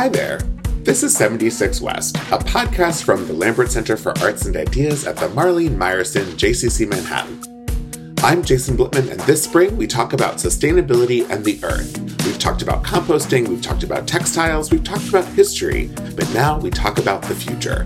[0.00, 0.38] Hi there.
[0.82, 5.18] This is 76 West, a podcast from the Lambert Center for Arts and Ideas at
[5.18, 8.16] the Marlene Meyerson JCC Manhattan.
[8.24, 11.98] I'm Jason Blitman, and this spring we talk about sustainability and the earth.
[12.24, 16.70] We've talked about composting, we've talked about textiles, we've talked about history, but now we
[16.70, 17.82] talk about the future.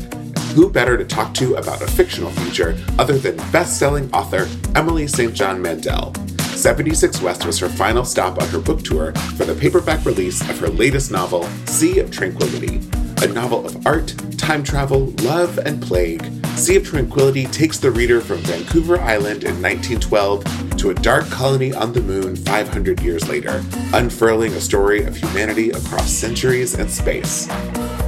[0.54, 4.46] Who better to talk to about a fictional future other than best selling author
[4.76, 5.34] Emily St.
[5.34, 6.14] John Mandel?
[6.64, 10.58] 76 West was her final stop on her book tour for the paperback release of
[10.60, 12.80] her latest novel, Sea of Tranquility.
[13.22, 16.24] A novel of art, time travel, love, and plague,
[16.56, 21.74] Sea of Tranquility takes the reader from Vancouver Island in 1912 to a dark colony
[21.74, 27.46] on the moon 500 years later, unfurling a story of humanity across centuries and space.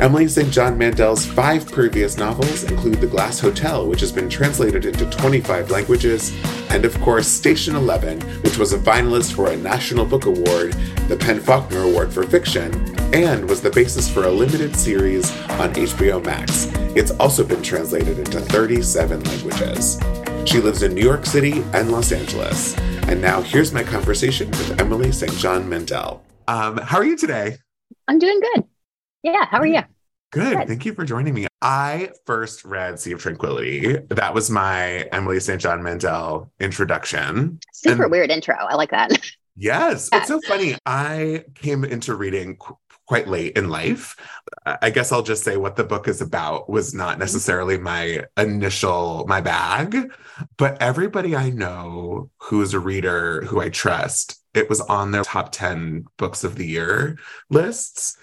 [0.00, 0.50] Emily St.
[0.50, 5.70] John Mandel's five previous novels include The Glass Hotel, which has been translated into 25
[5.70, 6.32] languages,
[6.76, 10.74] and of course, Station 11, which was a finalist for a National Book Award,
[11.08, 12.70] the PEN/Faulkner Award for Fiction,
[13.14, 16.66] and was the basis for a limited series on HBO Max.
[16.94, 19.98] It's also been translated into 37 languages.
[20.44, 22.76] She lives in New York City and Los Angeles.
[23.08, 25.32] And now here's my conversation with Emily St.
[25.38, 26.22] John Mandel.
[26.46, 27.56] Um, how are you today?
[28.06, 28.64] I'm doing good.
[29.22, 29.80] Yeah, how are you?
[30.30, 30.56] Good.
[30.56, 30.68] Good.
[30.68, 31.46] Thank you for joining me.
[31.62, 33.96] I first read Sea of Tranquility.
[34.10, 35.60] That was my Emily St.
[35.60, 37.60] John Mandel introduction.
[37.72, 38.56] Super and weird intro.
[38.56, 39.12] I like that.
[39.58, 40.10] Yes.
[40.12, 40.76] It's so funny.
[40.84, 44.16] I came into reading qu- quite late in life.
[44.66, 47.20] I guess I'll just say what the book is about was not mm-hmm.
[47.20, 50.12] necessarily my initial, my bag,
[50.58, 55.22] but everybody I know who is a reader who I trust, it was on their
[55.22, 58.18] top 10 books of the year lists.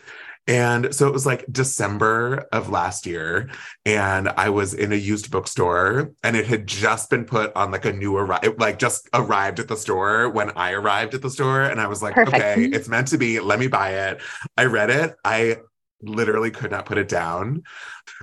[0.45, 3.49] And so it was like December of last year,
[3.85, 7.85] and I was in a used bookstore, and it had just been put on like
[7.85, 11.63] a new arrive, like just arrived at the store when I arrived at the store,
[11.63, 12.35] and I was like, Perfect.
[12.35, 12.73] okay, mm-hmm.
[12.73, 13.39] it's meant to be.
[13.39, 14.21] Let me buy it.
[14.57, 15.15] I read it.
[15.23, 15.57] I
[16.01, 17.63] literally could not put it down.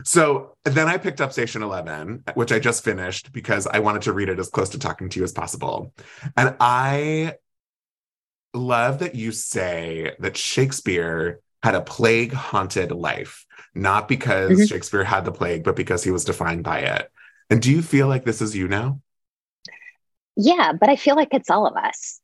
[0.04, 4.12] So then I picked up Station 11, which I just finished because I wanted to
[4.12, 5.94] read it as close to talking to you as possible.
[6.36, 7.34] And I
[8.52, 14.64] love that you say that Shakespeare had a plague haunted life, not because mm-hmm.
[14.64, 17.10] Shakespeare had the plague, but because he was defined by it.
[17.50, 19.00] And do you feel like this is you now?
[20.36, 22.20] Yeah, but I feel like it's all of us.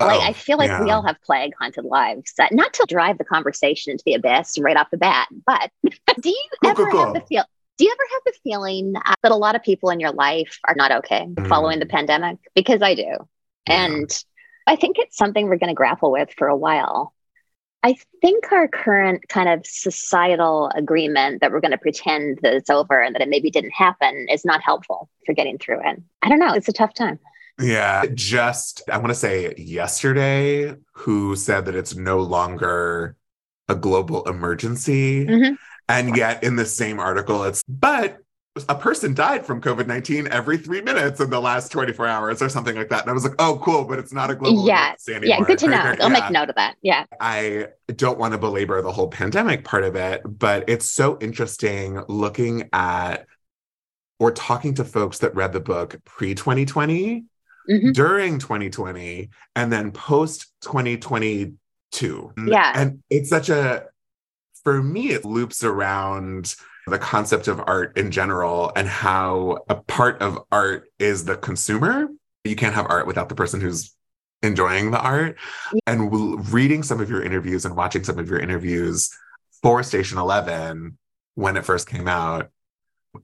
[0.00, 0.82] Oh, like I feel like yeah.
[0.82, 2.32] we all have plague haunted lives.
[2.38, 5.70] Uh, not to drive the conversation into the abyss right off the bat, but
[6.20, 7.04] do you cool, ever cool, cool.
[7.04, 7.44] have the feel?
[7.78, 10.58] Do you ever have the feeling uh, that a lot of people in your life
[10.64, 11.48] are not okay mm.
[11.48, 12.38] following the pandemic?
[12.56, 13.84] Because I do, yeah.
[13.84, 14.24] and
[14.66, 17.14] I think it's something we're going to grapple with for a while.
[17.84, 22.70] I think our current kind of societal agreement that we're going to pretend that it's
[22.70, 26.02] over and that it maybe didn't happen is not helpful for getting through it.
[26.22, 26.54] I don't know.
[26.54, 27.18] It's a tough time.
[27.60, 28.06] Yeah.
[28.14, 33.16] Just, I want to say yesterday, who said that it's no longer
[33.68, 35.26] a global emergency.
[35.26, 35.54] Mm-hmm.
[35.86, 38.16] And yet in the same article, it's, but
[38.68, 42.48] a person died from COVID 19 every three minutes in the last 24 hours or
[42.48, 43.02] something like that.
[43.02, 44.94] And I was like, oh, cool, but it's not a global yeah.
[45.08, 45.76] Yeah, good to know.
[46.00, 46.08] I'll yeah.
[46.08, 46.76] make note of that.
[46.80, 47.04] Yeah.
[47.20, 52.00] I don't want to belabor the whole pandemic part of it, but it's so interesting
[52.08, 53.26] looking at
[54.20, 57.24] or talking to folks that read the book pre 2020,
[57.68, 57.90] mm-hmm.
[57.90, 62.32] during 2020, and then post 2022.
[62.46, 62.72] Yeah.
[62.76, 63.86] And it's such a,
[64.62, 66.54] for me, it loops around
[66.86, 72.08] the concept of art in general and how a part of art is the consumer.
[72.44, 73.94] You can't have art without the person who's
[74.42, 75.36] enjoying the art.
[75.86, 79.10] And reading some of your interviews and watching some of your interviews
[79.62, 80.98] for Station 11
[81.34, 82.50] when it first came out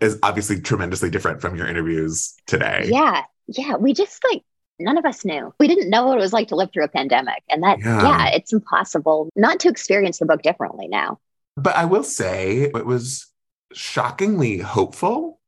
[0.00, 2.86] is obviously tremendously different from your interviews today.
[2.86, 3.24] Yeah.
[3.46, 3.76] Yeah.
[3.76, 4.42] We just like,
[4.78, 5.52] none of us knew.
[5.60, 7.42] We didn't know what it was like to live through a pandemic.
[7.50, 11.18] And that, yeah, yeah it's impossible not to experience the book differently now.
[11.56, 13.29] But I will say it was
[13.72, 15.40] shockingly hopeful.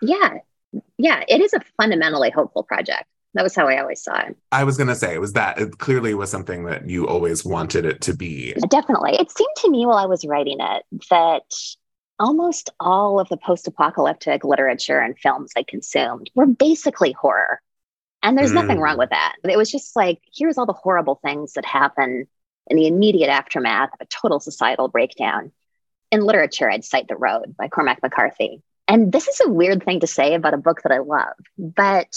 [0.00, 0.38] Yeah.
[0.98, 1.24] Yeah.
[1.28, 3.04] It is a fundamentally hopeful project.
[3.34, 4.36] That was how I always saw it.
[4.50, 7.44] I was going to say it was that it clearly was something that you always
[7.44, 8.52] wanted it to be.
[8.68, 9.14] Definitely.
[9.14, 11.42] It seemed to me while I was writing it that
[12.18, 17.62] almost all of the post apocalyptic literature and films I consumed were basically horror.
[18.22, 18.56] And there's mm.
[18.56, 19.00] nothing wrong mm.
[19.00, 19.36] with that.
[19.42, 22.26] It was just like, here's all the horrible things that happen
[22.68, 25.52] in the immediate aftermath of a total societal breakdown
[26.12, 28.62] in literature, I'd cite The Road by Cormac McCarthy.
[28.86, 32.14] And this is a weird thing to say about a book that I love, but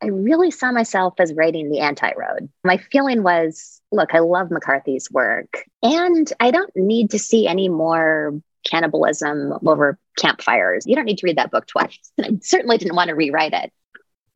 [0.00, 2.48] I really saw myself as writing the anti road.
[2.62, 7.68] My feeling was look, I love McCarthy's work, and I don't need to see any
[7.68, 10.84] more cannibalism over campfires.
[10.86, 11.98] You don't need to read that book twice.
[12.20, 13.72] I certainly didn't want to rewrite it.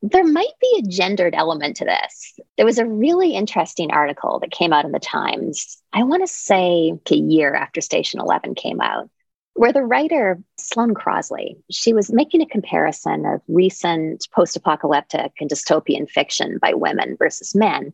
[0.01, 2.39] There might be a gendered element to this.
[2.55, 6.27] There was a really interesting article that came out in the Times, I want to
[6.27, 9.09] say a year after Station 11 came out,
[9.55, 16.09] where the writer Sloane Crosley, she was making a comparison of recent post-apocalyptic and dystopian
[16.09, 17.91] fiction by women versus men.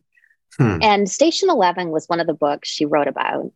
[0.58, 0.78] Hmm.
[0.84, 3.52] And Station 11 was one of the books she wrote about.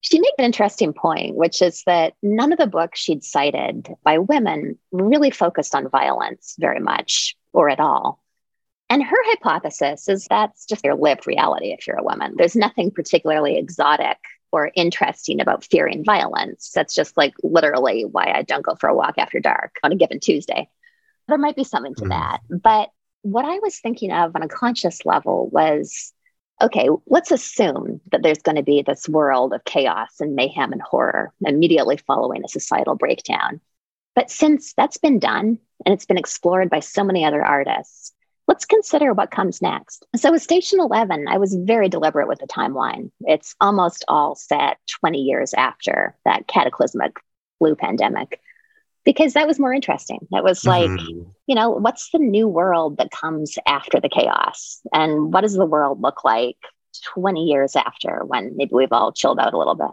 [0.00, 4.18] She made an interesting point, which is that none of the books she'd cited by
[4.18, 8.22] women really focused on violence very much or at all.
[8.88, 12.34] And her hypothesis is that's just your lived reality if you're a woman.
[12.36, 14.16] There's nothing particularly exotic
[14.52, 16.70] or interesting about fearing violence.
[16.72, 19.96] That's just like literally why I don't go for a walk after dark on a
[19.96, 20.70] given Tuesday.
[21.26, 22.08] There might be something to mm.
[22.10, 22.38] that.
[22.48, 22.90] But
[23.22, 26.12] what I was thinking of on a conscious level was
[26.62, 30.82] okay, let's assume that there's going to be this world of chaos and mayhem and
[30.82, 33.60] horror immediately following a societal breakdown.
[34.14, 38.12] But since that's been done and it's been explored by so many other artists,
[38.46, 40.06] let's consider what comes next.
[40.16, 43.10] So, with Station 11, I was very deliberate with the timeline.
[43.20, 47.18] It's almost all set 20 years after that cataclysmic
[47.58, 48.40] flu pandemic
[49.04, 50.26] because that was more interesting.
[50.32, 51.30] That was like, mm-hmm.
[51.46, 54.80] you know, what's the new world that comes after the chaos?
[54.92, 56.58] And what does the world look like
[57.14, 59.88] 20 years after when maybe we've all chilled out a little bit?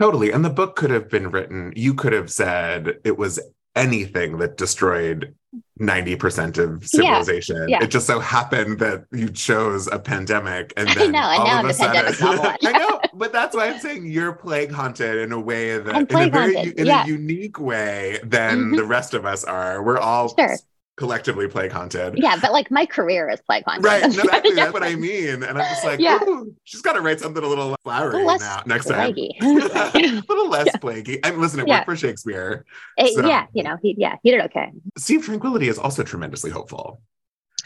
[0.00, 0.32] Totally.
[0.32, 3.38] And the book could have been written, you could have said it was
[3.76, 5.34] anything that destroyed
[5.80, 7.56] 90% of civilization.
[7.68, 7.84] Yeah, yeah.
[7.84, 11.58] It just so happened that you chose a pandemic and then I know, and now
[11.58, 15.32] I'm a sudden, pandemic I know, but that's why I'm saying you're plague haunted in
[15.32, 17.04] a way that in a very in yeah.
[17.04, 18.76] a unique way than mm-hmm.
[18.76, 19.82] the rest of us are.
[19.82, 20.56] We're all sure
[20.96, 22.18] collectively play haunted.
[22.18, 23.84] Yeah, but like my career is play haunted.
[23.84, 24.54] Right, that's exactly.
[24.54, 25.42] That's what I mean.
[25.42, 26.18] And I'm just like, yeah.
[26.64, 29.36] she's got to write something a little flowery less now next plaguey.
[29.40, 29.58] time.
[29.60, 30.76] a little less yeah.
[30.78, 31.20] plaguey.
[31.24, 31.68] I'm listening.
[31.68, 31.78] Yeah.
[31.78, 32.64] Work for Shakespeare.
[32.96, 33.26] It, so.
[33.26, 34.72] Yeah, you know, he yeah, he did okay.
[34.98, 37.00] Sea of Tranquility is also tremendously hopeful.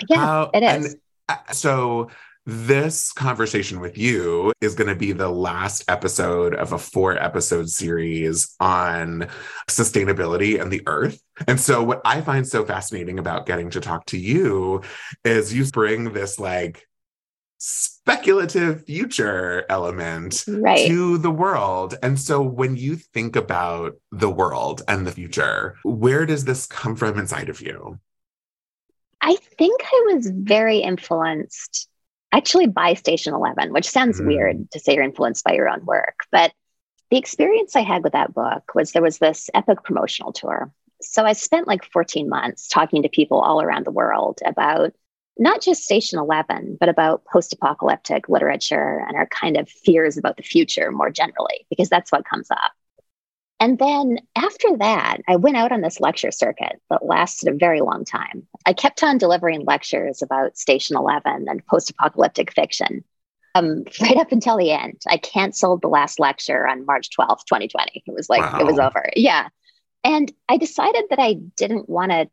[0.09, 0.95] Yeah, uh, it is.
[0.95, 2.11] And uh, so
[2.47, 7.69] this conversation with you is going to be the last episode of a four episode
[7.69, 9.29] series on
[9.69, 11.21] sustainability and the earth.
[11.47, 14.83] And so, what I find so fascinating about getting to talk to you
[15.25, 16.87] is you bring this like
[17.59, 20.87] speculative future element right.
[20.89, 21.95] to the world.
[22.03, 26.97] And so, when you think about the world and the future, where does this come
[26.97, 27.99] from inside of you?
[29.21, 31.90] I think I was very influenced
[32.33, 34.27] actually by Station 11, which sounds mm.
[34.27, 36.21] weird to say you're influenced by your own work.
[36.31, 36.53] But
[37.11, 40.73] the experience I had with that book was there was this epic promotional tour.
[41.03, 44.93] So I spent like 14 months talking to people all around the world about
[45.39, 50.37] not just Station 11, but about post apocalyptic literature and our kind of fears about
[50.37, 52.73] the future more generally, because that's what comes up.
[53.61, 57.83] And then after that, I went out on this lecture circuit that lasted a very
[57.83, 58.47] long time.
[58.65, 63.05] I kept on delivering lectures about Station 11 and post apocalyptic fiction
[63.55, 65.03] um, right up until the end.
[65.07, 68.03] I canceled the last lecture on March 12th, 2020.
[68.07, 68.61] It was like, wow.
[68.61, 69.11] it was over.
[69.15, 69.49] Yeah.
[70.05, 72.31] And I decided that I didn't want to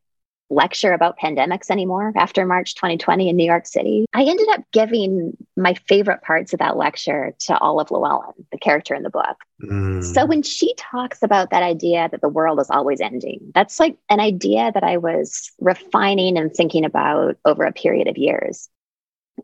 [0.50, 4.06] lecture about pandemics anymore after March 2020 in New York City.
[4.14, 8.96] I ended up giving my favorite parts of that lecture to Olive Llewellyn, the character
[8.96, 9.38] in the book.
[9.64, 10.04] Mm.
[10.04, 13.98] So when she talks about that idea that the world is always ending, that's like
[14.10, 18.70] an idea that I was refining and thinking about over a period of years.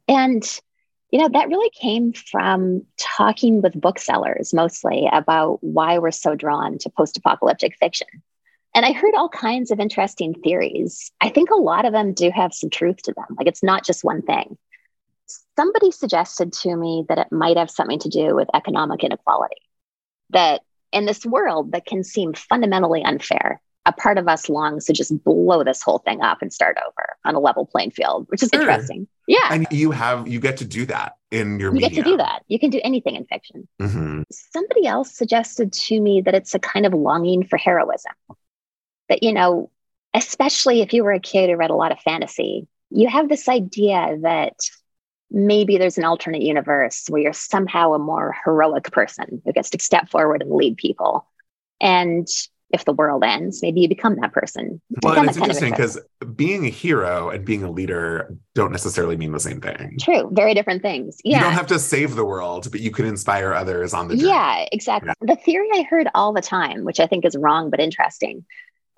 [0.07, 0.43] And
[1.11, 6.79] you know, that really came from talking with booksellers mostly about why we're so drawn
[6.79, 8.07] to post apocalyptic fiction.
[8.75, 11.11] And I heard all kinds of interesting theories.
[11.21, 13.35] I think a lot of them do have some truth to them.
[13.37, 14.57] Like it's not just one thing.
[15.55, 19.61] Somebody suggested to me that it might have something to do with economic inequality.
[20.31, 20.61] That
[20.91, 25.23] in this world that can seem fundamentally unfair, a part of us longs to just
[25.23, 28.49] blow this whole thing up and start over on a level playing field, which is
[28.51, 28.61] sure.
[28.61, 29.07] interesting.
[29.27, 29.49] Yeah.
[29.51, 31.89] And you have, you get to do that in your You media.
[31.89, 32.43] get to do that.
[32.47, 33.67] You can do anything in fiction.
[33.81, 34.23] Mm-hmm.
[34.31, 38.13] Somebody else suggested to me that it's a kind of longing for heroism
[39.09, 39.69] that, you know,
[40.13, 43.49] especially if you were a kid who read a lot of fantasy, you have this
[43.49, 44.53] idea that
[45.31, 49.79] maybe there's an alternate universe where you're somehow a more heroic person who gets to
[49.79, 51.25] step forward and lead people.
[51.81, 52.27] And
[52.71, 54.81] if the world ends, maybe you become that person.
[55.03, 55.99] Well, and it's interesting because
[56.35, 59.97] being a hero and being a leader don't necessarily mean the same thing.
[59.99, 61.19] True, very different things.
[61.23, 61.37] Yeah.
[61.37, 64.29] You don't have to save the world, but you can inspire others on the journey.
[64.29, 65.09] Yeah, exactly.
[65.21, 65.35] Yeah.
[65.35, 68.43] The theory I heard all the time, which I think is wrong but interesting,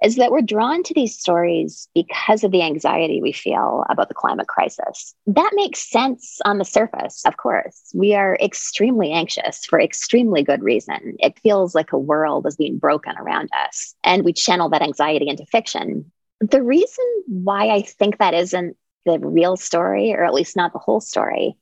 [0.03, 4.13] is that we're drawn to these stories because of the anxiety we feel about the
[4.13, 5.15] climate crisis.
[5.25, 7.91] That makes sense on the surface, of course.
[7.93, 11.15] We are extremely anxious for extremely good reason.
[11.19, 15.29] It feels like a world is being broken around us, and we channel that anxiety
[15.29, 16.11] into fiction.
[16.41, 18.75] The reason why I think that isn't
[19.05, 21.55] the real story, or at least not the whole story,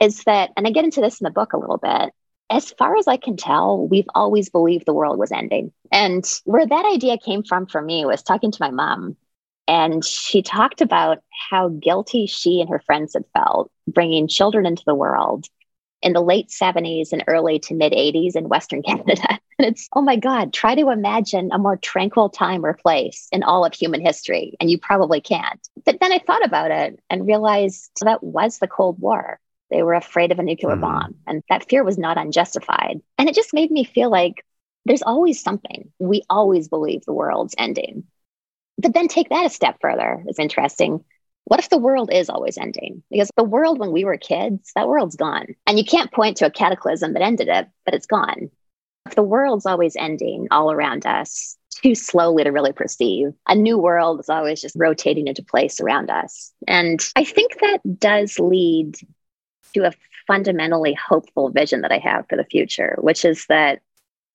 [0.00, 2.12] is that, and I get into this in the book a little bit,
[2.50, 5.72] as far as I can tell, we've always believed the world was ending.
[5.92, 9.16] And where that idea came from for me was talking to my mom.
[9.66, 11.18] And she talked about
[11.50, 15.46] how guilty she and her friends had felt bringing children into the world
[16.00, 19.38] in the late 70s and early to mid 80s in Western Canada.
[19.58, 23.42] And it's, oh my God, try to imagine a more tranquil time or place in
[23.42, 24.56] all of human history.
[24.60, 25.60] And you probably can't.
[25.84, 29.38] But then I thought about it and realized that was the Cold War.
[29.70, 30.80] They were afraid of a nuclear mm.
[30.80, 33.00] bomb, and that fear was not unjustified.
[33.18, 34.44] And it just made me feel like
[34.84, 35.90] there's always something.
[35.98, 38.04] We always believe the world's ending.
[38.78, 40.24] But then take that a step further.
[40.26, 41.04] It's interesting.
[41.44, 43.02] What if the world is always ending?
[43.10, 45.46] Because the world when we were kids, that world's gone.
[45.66, 48.50] And you can't point to a cataclysm that ended it, but it's gone.
[49.06, 53.28] If the world's always ending all around us, too slowly to really perceive.
[53.46, 56.52] A new world is always just rotating into place around us.
[56.66, 58.96] And I think that does lead
[59.74, 59.92] to a
[60.26, 63.80] fundamentally hopeful vision that I have for the future, which is that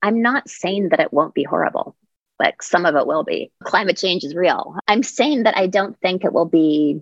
[0.01, 1.95] I'm not saying that it won't be horrible.
[2.39, 3.51] Like some of it will be.
[3.63, 4.75] Climate change is real.
[4.87, 7.01] I'm saying that I don't think it will be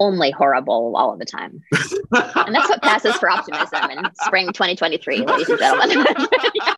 [0.00, 1.62] only horrible all of the time.
[2.12, 6.06] and that's what passes for optimism in spring 2023, ladies and gentlemen.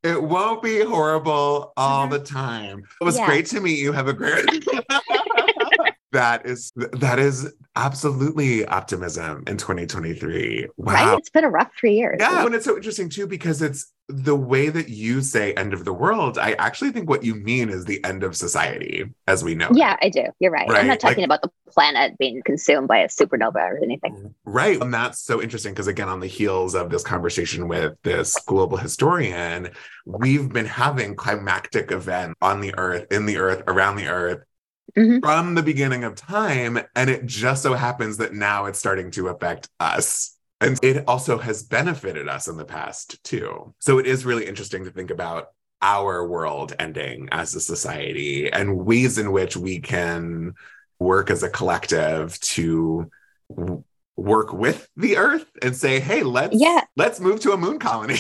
[0.02, 2.82] it won't be horrible all the time.
[3.00, 3.26] It was yeah.
[3.26, 3.92] great to meet you.
[3.92, 4.44] Have a great
[6.12, 11.18] that is that is absolutely optimism in 2023 wow right?
[11.18, 14.36] it's been a rough three years yeah and it's so interesting too because it's the
[14.36, 17.86] way that you say end of the world i actually think what you mean is
[17.86, 20.06] the end of society as we know yeah it.
[20.06, 20.80] i do you're right, right?
[20.80, 24.82] i'm not talking like, about the planet being consumed by a supernova or anything right
[24.82, 28.76] and that's so interesting because again on the heels of this conversation with this global
[28.76, 29.70] historian
[30.04, 34.44] we've been having climactic events on the earth in the earth around the earth
[34.96, 35.20] mm-hmm.
[35.20, 36.78] from the beginning of time.
[36.94, 40.36] And it just so happens that now it's starting to affect us.
[40.60, 43.74] And it also has benefited us in the past too.
[43.80, 45.48] So it is really interesting to think about
[45.82, 50.54] our world ending as a society and ways in which we can
[51.00, 53.10] work as a collective to
[53.54, 53.82] w-
[54.16, 56.82] work with the earth and say hey let's yeah.
[56.96, 58.18] let's move to a moon colony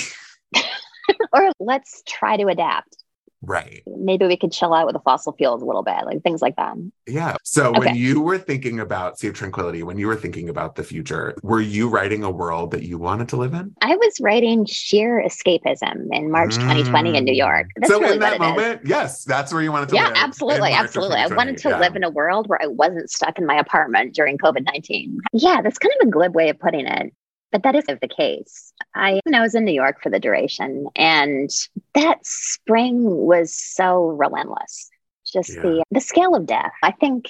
[1.32, 3.01] or let's try to adapt
[3.42, 3.82] Right.
[3.86, 6.56] Maybe we could chill out with the fossil fuels a little bit, like things like
[6.56, 6.76] that.
[7.06, 7.36] Yeah.
[7.42, 7.78] So okay.
[7.78, 11.34] when you were thinking about Sea of Tranquility, when you were thinking about the future,
[11.42, 13.74] were you writing a world that you wanted to live in?
[13.82, 16.62] I was writing sheer escapism in March mm.
[16.62, 17.66] 2020 in New York.
[17.76, 18.88] That's so really in that moment, is.
[18.88, 20.16] yes, that's where you wanted to yeah, live.
[20.16, 20.72] Yeah, absolutely.
[20.72, 21.16] Absolutely.
[21.16, 21.80] I wanted to yeah.
[21.80, 25.18] live in a world where I wasn't stuck in my apartment during COVID 19.
[25.32, 27.12] Yeah, that's kind of a glib way of putting it.
[27.52, 28.72] But that isn't the case.
[28.94, 31.50] I, I was in New York for the duration, and
[31.94, 34.90] that spring was so relentless.
[35.30, 35.62] Just yeah.
[35.62, 36.72] the the scale of death.
[36.82, 37.26] I think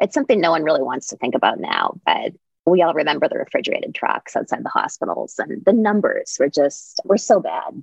[0.00, 2.32] it's something no one really wants to think about now, but
[2.64, 7.18] we all remember the refrigerated trucks outside the hospitals, and the numbers were just were
[7.18, 7.82] so bad,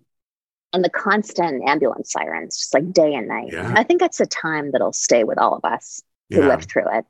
[0.74, 3.52] and the constant ambulance sirens, just like day and night.
[3.52, 3.74] Yeah.
[3.76, 6.48] I think that's a time that'll stay with all of us who yeah.
[6.48, 7.06] lived through it.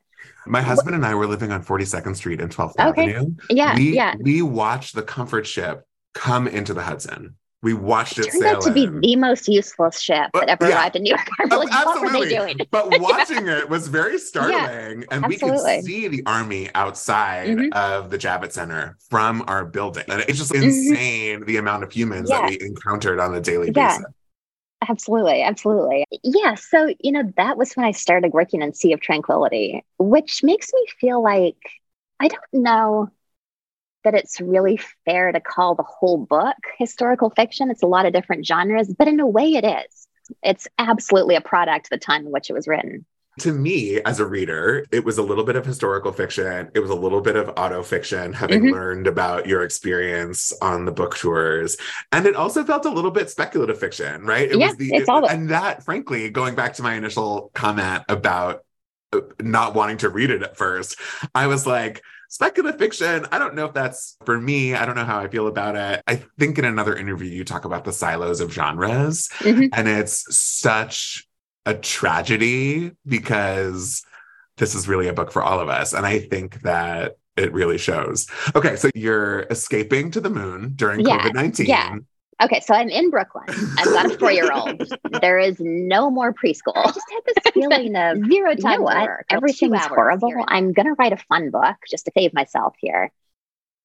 [0.49, 3.13] My husband and I were living on 42nd Street and 12th okay.
[3.13, 3.35] Avenue.
[3.49, 3.75] Yeah.
[3.75, 4.15] We, yeah.
[4.19, 7.35] We watched the comfort ship come into the Hudson.
[7.61, 9.01] We watched it, it turned out to in.
[9.01, 10.77] be the most useless ship but, that ever yeah.
[10.77, 11.27] arrived in New York.
[11.51, 11.83] Like, absolutely.
[11.83, 12.57] what were they doing?
[12.71, 13.59] but watching yeah.
[13.59, 15.05] it was very startling.
[15.11, 15.59] and absolutely.
[15.59, 17.73] we could see the army outside mm-hmm.
[17.73, 20.05] of the Javits Center from our building.
[20.07, 20.63] And it's just mm-hmm.
[20.63, 24.05] insane the amount of humans that we encountered on a daily basis.
[24.87, 25.41] Absolutely.
[25.41, 26.05] Absolutely.
[26.23, 26.55] Yeah.
[26.55, 30.71] So, you know, that was when I started working on Sea of Tranquility, which makes
[30.73, 31.57] me feel like
[32.19, 33.09] I don't know
[34.03, 37.69] that it's really fair to call the whole book historical fiction.
[37.69, 40.07] It's a lot of different genres, but in a way it is.
[40.43, 43.05] It's absolutely a product of the time in which it was written
[43.39, 46.69] to me as a reader, it was a little bit of historical fiction.
[46.73, 48.73] It was a little bit of auto fiction, having mm-hmm.
[48.73, 51.77] learned about your experience on the book tours.
[52.11, 54.51] And it also felt a little bit speculative fiction, right?
[54.51, 57.51] It yeah, was the, it's it, all and that, frankly, going back to my initial
[57.53, 58.63] comment about
[59.13, 60.99] uh, not wanting to read it at first,
[61.33, 63.25] I was like, speculative fiction.
[63.31, 64.75] I don't know if that's for me.
[64.75, 66.03] I don't know how I feel about it.
[66.07, 69.67] I think in another interview, you talk about the silos of genres, mm-hmm.
[69.73, 71.27] and it's such
[71.69, 74.03] a tragedy because
[74.57, 75.93] this is really a book for all of us.
[75.93, 78.27] And I think that it really shows.
[78.55, 81.65] Okay, so you're escaping to the moon during yeah, COVID 19.
[81.67, 81.95] Yeah.
[82.41, 83.45] Okay, so I'm in Brooklyn.
[83.77, 84.81] I've got a four year old.
[85.21, 86.75] there is no more preschool.
[86.75, 89.09] I just had this feeling of zero time you know what?
[89.29, 90.33] Everything's horrible.
[90.47, 93.11] I'm going to write a fun book just to save myself here.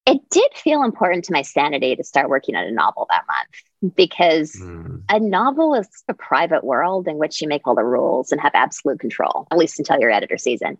[0.05, 3.95] It did feel important to my sanity to start working on a novel that month
[3.95, 5.01] because mm.
[5.09, 8.51] a novel is a private world in which you make all the rules and have
[8.53, 10.77] absolute control, at least until your editor season.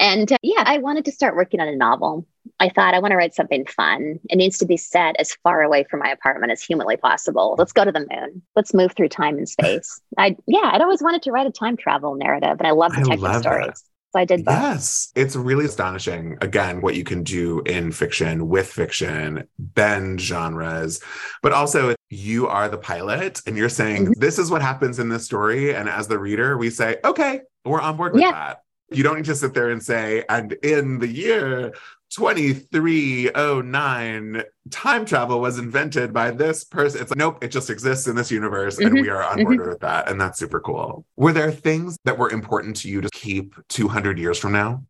[0.00, 2.26] And uh, yeah, I wanted to start working on a novel.
[2.58, 4.18] I thought I want to write something fun.
[4.28, 7.54] It needs to be set as far away from my apartment as humanly possible.
[7.58, 8.42] Let's go to the moon.
[8.56, 10.00] Let's move through time and space.
[10.18, 13.20] I yeah, I'd always wanted to write a time travel narrative, and I love detective
[13.20, 13.66] love stories.
[13.66, 13.80] That.
[14.14, 14.54] So I did both.
[14.54, 16.38] Yes, it's really astonishing.
[16.40, 21.02] Again, what you can do in fiction with fiction, bend genres,
[21.42, 24.20] but also you are the pilot, and you're saying mm-hmm.
[24.20, 27.80] this is what happens in this story, and as the reader, we say, okay, we're
[27.80, 28.30] on board with yeah.
[28.30, 28.62] that.
[28.92, 31.74] You don't need to sit there and say, and in the year
[32.14, 37.00] 2309, time travel was invented by this person.
[37.00, 39.02] It's like, nope, it just exists in this universe and mm-hmm.
[39.02, 39.70] we are on board mm-hmm.
[39.70, 40.08] with that.
[40.08, 41.04] And that's super cool.
[41.16, 44.84] Were there things that were important to you to keep 200 years from now?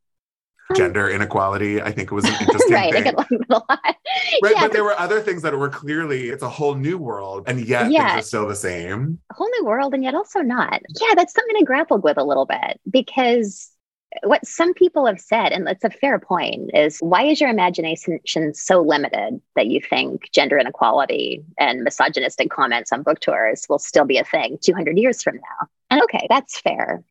[0.71, 3.14] Um, Gender inequality, I think it was an interesting right, thing.
[3.52, 3.95] right,
[4.43, 7.66] yeah, but there were other things that were clearly it's a whole new world, and
[7.66, 9.19] yet yeah, things are still the same.
[9.31, 10.81] A whole new world, and yet also not.
[11.02, 13.74] Yeah, that's something I grappled with a little bit because
[14.23, 18.21] what some people have said, and it's a fair point, is why is your imagination
[18.54, 24.04] so limited that you think gender inequality and misogynistic comments on book tours will still
[24.04, 25.68] be a thing 200 years from now?
[25.90, 27.02] And okay, that's fair.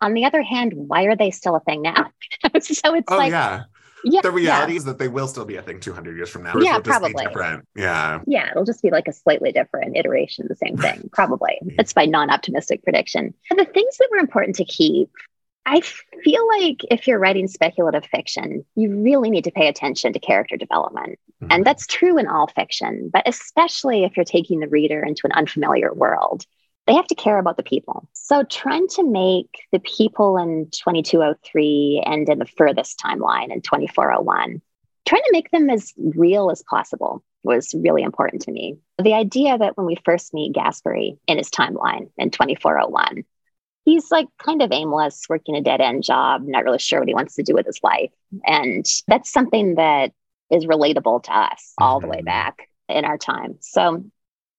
[0.00, 2.10] On the other hand, why are they still a thing now?
[2.60, 3.64] so it's oh, like, yeah.
[4.04, 4.78] Yeah, the reality yeah.
[4.78, 6.54] is that they will still be a thing 200 years from now.
[6.58, 7.24] Yeah, probably.
[7.24, 7.68] different.
[7.76, 8.20] Yeah.
[8.26, 11.60] Yeah, it'll just be like a slightly different iteration of the same thing, probably.
[11.76, 13.32] That's my non optimistic prediction.
[13.48, 15.10] And the things that were important to keep
[15.64, 20.18] I feel like if you're writing speculative fiction, you really need to pay attention to
[20.18, 21.18] character development.
[21.42, 21.52] Mm-hmm.
[21.52, 25.32] And that's true in all fiction, but especially if you're taking the reader into an
[25.32, 26.44] unfamiliar world,
[26.86, 28.08] they have to care about the people.
[28.12, 34.60] So trying to make the people in 2203 and in the furthest timeline in 2401,
[35.06, 38.78] trying to make them as real as possible was really important to me.
[39.00, 43.24] The idea that when we first meet Gaspery in his timeline in 2401,
[43.84, 47.14] he's like kind of aimless, working a dead end job, not really sure what he
[47.14, 48.10] wants to do with his life.
[48.46, 50.12] And that's something that
[50.50, 52.26] is relatable to us all the way mm-hmm.
[52.26, 53.56] back in our time.
[53.60, 54.04] So,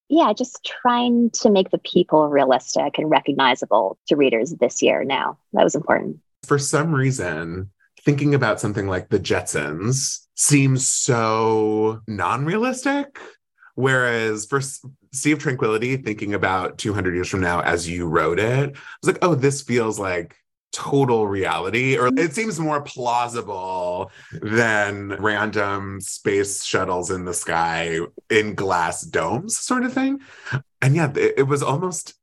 [0.09, 5.37] yeah, just trying to make the people realistic and recognizable to readers this year now.
[5.53, 6.19] That was important.
[6.45, 13.19] For some reason, thinking about something like the Jetsons seems so non realistic.
[13.75, 14.61] Whereas for
[15.13, 19.07] Sea of Tranquility, thinking about 200 years from now as you wrote it, I was
[19.07, 20.35] like, oh, this feels like
[20.71, 27.99] total reality, or it seems more plausible than random space shuttles in the sky
[28.29, 30.19] in glass domes, sort of thing.
[30.81, 32.15] And yeah, it, it was almost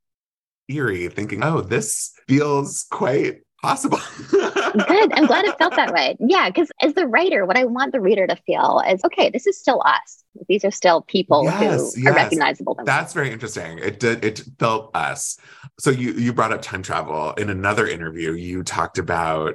[0.69, 4.01] eerie thinking, oh, this feels quite possible.
[4.73, 5.13] Good.
[5.13, 6.17] I'm glad it felt that way.
[6.21, 6.49] Yeah.
[6.49, 9.59] Because as the writer, what I want the reader to feel is okay, this is
[9.59, 10.25] still us.
[10.49, 12.11] These are still people yes, who yes.
[12.11, 12.79] are recognizable.
[12.85, 13.79] That's very interesting.
[13.79, 15.39] It did it felt us.
[15.79, 18.33] So you you brought up time travel in another interview.
[18.33, 19.55] You talked about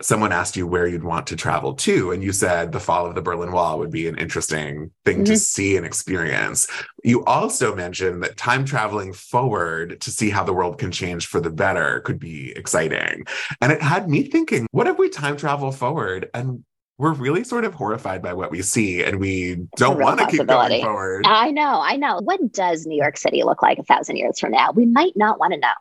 [0.00, 3.14] someone asked you where you'd want to travel to, and you said the fall of
[3.14, 5.24] the Berlin Wall would be an interesting thing mm-hmm.
[5.24, 6.66] to see and experience.
[7.04, 11.40] You also mentioned that time traveling forward to see how the world can change for
[11.40, 13.24] the better could be exciting.
[13.60, 16.64] And it had me thinking, what if we time travel forward and
[16.98, 20.46] we're really sort of horrified by what we see and we don't want to keep
[20.46, 21.26] going forward.
[21.26, 22.20] I know, I know.
[22.22, 24.70] What does New York City look like a thousand years from now?
[24.72, 25.72] We might not want to know.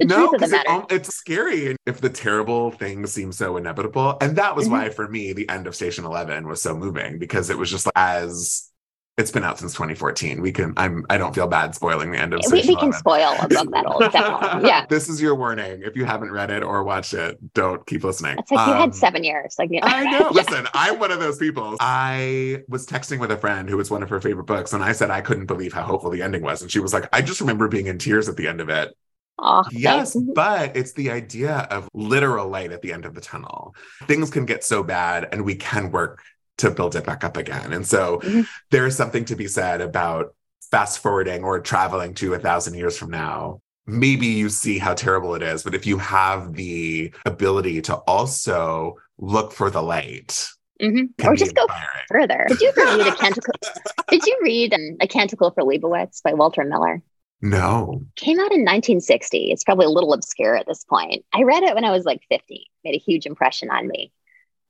[0.02, 4.18] no, it, it's scary if the terrible things seem so inevitable.
[4.20, 4.74] And that was mm-hmm.
[4.74, 7.86] why, for me, the end of Station 11 was so moving because it was just
[7.86, 8.70] like, as
[9.18, 10.40] it's been out since 2014.
[10.40, 10.72] We can.
[10.76, 11.04] I'm.
[11.10, 12.40] I don't feel bad spoiling the end of.
[12.50, 14.12] We, we can spoil a book that old.
[14.12, 14.68] Definitely.
[14.68, 14.86] Yeah.
[14.88, 15.82] this is your warning.
[15.82, 18.38] If you haven't read it or watched it, don't keep listening.
[18.38, 19.56] It's like um, you had um, seven years.
[19.58, 19.88] Like you know.
[19.88, 20.30] I know.
[20.32, 21.76] Listen, I'm one of those people.
[21.80, 24.92] I was texting with a friend who was one of her favorite books, and I
[24.92, 27.40] said I couldn't believe how hopeful the ending was, and she was like, I just
[27.40, 28.96] remember being in tears at the end of it.
[29.40, 33.74] Oh, yes, but it's the idea of literal light at the end of the tunnel.
[34.04, 36.22] Things can get so bad, and we can work
[36.58, 37.72] to build it back up again.
[37.72, 38.42] And so mm-hmm.
[38.70, 40.34] there is something to be said about
[40.70, 43.60] fast forwarding or traveling to a thousand years from now.
[43.86, 48.96] Maybe you see how terrible it is, but if you have the ability to also
[49.16, 50.46] look for the light,
[50.80, 51.26] mm-hmm.
[51.26, 51.66] or just go
[52.08, 52.44] further.
[52.48, 53.54] Did you ever read a canticle?
[54.08, 57.02] did you read um, a canticle for Leibowitz by Walter Miller?
[57.40, 58.02] No.
[58.16, 59.52] Came out in 1960.
[59.52, 61.24] It's probably a little obscure at this point.
[61.32, 62.66] I read it when I was like 50.
[62.84, 64.12] Made a huge impression on me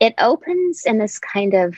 [0.00, 1.76] it opens in this kind of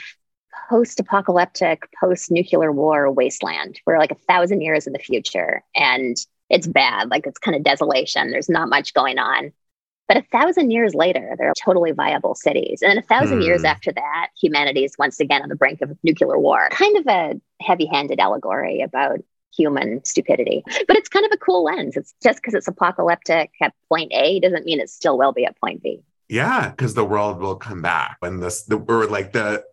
[0.69, 3.81] post-apocalyptic, post-nuclear war wasteland.
[3.87, 6.17] We're like a thousand years in the future, and
[6.49, 7.11] it's bad.
[7.11, 8.31] Like it's kind of desolation.
[8.31, 9.53] There's not much going on.
[10.09, 12.83] But a thousand years later, they're totally viable cities.
[12.83, 13.45] And then a thousand hmm.
[13.45, 16.69] years after that, humanity is once again on the brink of nuclear war.
[16.73, 19.21] Kind of a heavy handed allegory about
[19.57, 20.65] human stupidity.
[20.89, 21.97] But it's kind of a cool lens.
[21.97, 25.59] It's just because it's apocalyptic at point A doesn't mean it still will be at
[25.61, 26.03] point B.
[26.31, 29.65] Yeah, because the world will come back when this the or like the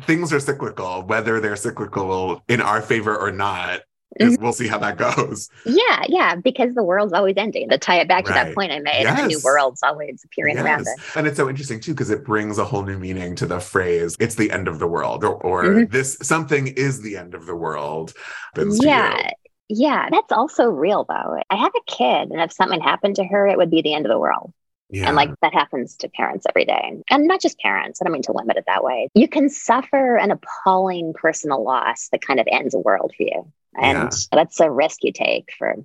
[0.00, 3.82] things are cyclical, whether they're cyclical in our favor or not.
[4.18, 4.42] Mm-hmm.
[4.42, 5.50] We'll see how that goes.
[5.66, 7.68] Yeah, yeah, because the world's always ending.
[7.68, 9.20] To tie it back to that point I made, yes.
[9.20, 10.64] a new world's always appearing yes.
[10.64, 11.16] around it.
[11.16, 14.16] And it's so interesting too, because it brings a whole new meaning to the phrase,
[14.18, 15.92] it's the end of the world, or, or mm-hmm.
[15.92, 18.14] this something is the end of the world.
[18.56, 19.32] Yeah.
[19.68, 21.40] Yeah, that's also real though.
[21.50, 24.06] I have a kid, and if something happened to her, it would be the end
[24.06, 24.54] of the world.
[24.88, 25.08] Yeah.
[25.08, 27.02] And like that happens to parents every day.
[27.10, 29.08] And not just parents, I don't mean to limit it that way.
[29.14, 33.52] You can suffer an appalling personal loss that kind of ends a world for you.
[33.76, 34.08] And yeah.
[34.32, 35.76] that's a risk you take for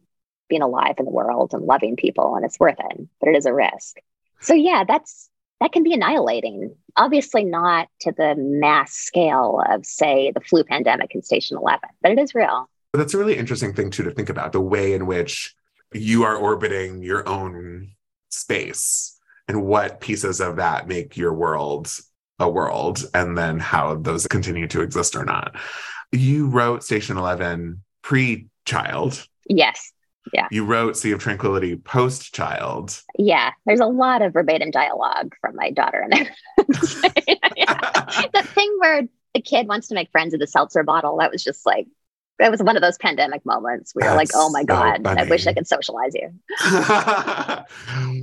[0.49, 2.35] being alive in the world and loving people.
[2.35, 3.97] And it's worth it, but it is a risk.
[4.39, 5.29] So, yeah, that's
[5.61, 6.75] that can be annihilating.
[6.95, 12.11] Obviously, not to the mass scale of, say, the flu pandemic in Station 11, but
[12.11, 12.69] it is real.
[12.93, 15.55] That's a really interesting thing, too, to think about the way in which
[15.93, 17.91] you are orbiting your own
[18.31, 21.91] space and what pieces of that make your world
[22.39, 25.55] a world and then how those continue to exist or not.
[26.11, 29.25] You wrote Station 11 pre child.
[29.47, 29.91] Yes.
[30.33, 30.47] Yeah.
[30.51, 32.99] You wrote Sea of Tranquility post child.
[33.17, 33.51] Yeah.
[33.65, 36.29] There's a lot of verbatim dialogue from my daughter and
[37.57, 38.27] yeah.
[38.33, 41.43] That thing where the kid wants to make friends with a seltzer bottle, that was
[41.43, 41.87] just like
[42.41, 45.21] that was one of those pandemic moments where you're like, oh my so God, funny.
[45.21, 46.31] I wish I could socialize you.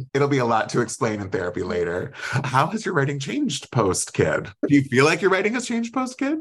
[0.14, 2.12] It'll be a lot to explain in therapy later.
[2.14, 4.50] How has your writing changed post kid?
[4.66, 6.38] Do you feel like your writing has changed post kid?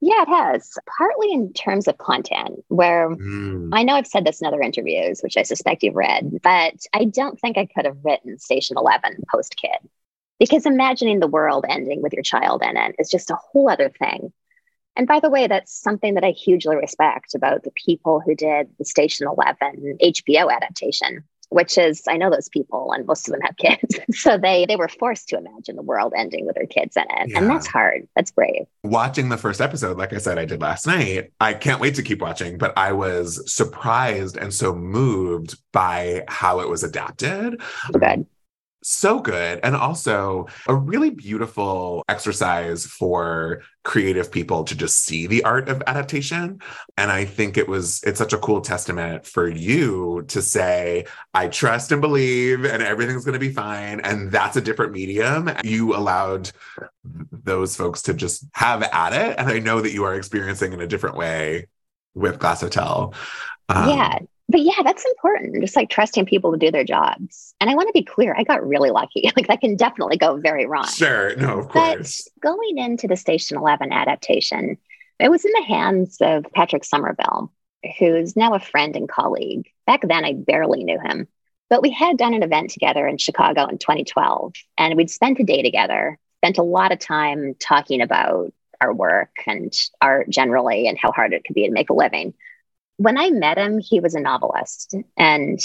[0.00, 0.72] Yeah, it has.
[0.98, 3.68] Partly in terms of content, where mm.
[3.72, 7.04] I know I've said this in other interviews, which I suspect you've read, but I
[7.04, 9.88] don't think I could have written Station 11 post kid
[10.40, 13.90] because imagining the world ending with your child in it is just a whole other
[13.90, 14.32] thing.
[15.00, 18.68] And by the way, that's something that I hugely respect about the people who did
[18.78, 23.40] the Station 11 HBO adaptation, which is I know those people and most of them
[23.40, 23.98] have kids.
[24.20, 27.30] so they they were forced to imagine the world ending with their kids in it.
[27.30, 27.38] Yeah.
[27.38, 28.06] And that's hard.
[28.14, 28.66] That's brave.
[28.84, 31.32] Watching the first episode, like I said, I did last night.
[31.40, 36.60] I can't wait to keep watching, but I was surprised and so moved by how
[36.60, 37.58] it was adapted.
[37.90, 38.26] Good
[38.82, 45.42] so good and also a really beautiful exercise for creative people to just see the
[45.44, 46.60] art of adaptation
[46.96, 51.46] and i think it was it's such a cool testament for you to say i
[51.46, 55.50] trust and believe and everything's going to be fine and that's a different medium.
[55.62, 56.50] You allowed
[57.04, 60.80] those folks to just have at it and i know that you are experiencing in
[60.80, 61.68] a different way
[62.14, 63.14] with glass hotel.
[63.68, 64.18] Um, yeah
[64.50, 65.60] but yeah, that's important.
[65.60, 67.54] Just like trusting people to do their jobs.
[67.60, 69.30] And I want to be clear, I got really lucky.
[69.36, 70.88] Like that can definitely go very wrong.
[70.88, 71.36] Sure.
[71.36, 72.28] No, of course.
[72.34, 74.76] But going into the Station 11 adaptation,
[75.20, 77.52] it was in the hands of Patrick Somerville,
[77.98, 79.68] who's now a friend and colleague.
[79.86, 81.28] Back then, I barely knew him.
[81.70, 85.44] But we had done an event together in Chicago in 2012, and we'd spent a
[85.44, 90.98] day together, spent a lot of time talking about our work and art generally and
[90.98, 92.34] how hard it could be to make a living
[93.00, 94.94] when I met him, he was a novelist.
[95.16, 95.58] And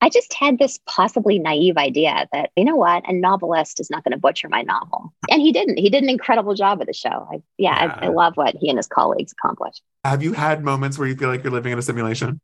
[0.00, 4.04] I just had this possibly naive idea that, you know what, a novelist is not
[4.04, 5.12] going to butcher my novel.
[5.28, 5.78] And he didn't.
[5.78, 7.28] He did an incredible job with the show.
[7.28, 7.98] I, yeah, yeah.
[8.00, 9.82] I, I love what he and his colleagues accomplished.
[10.04, 12.40] Have you had moments where you feel like you're living in a simulation?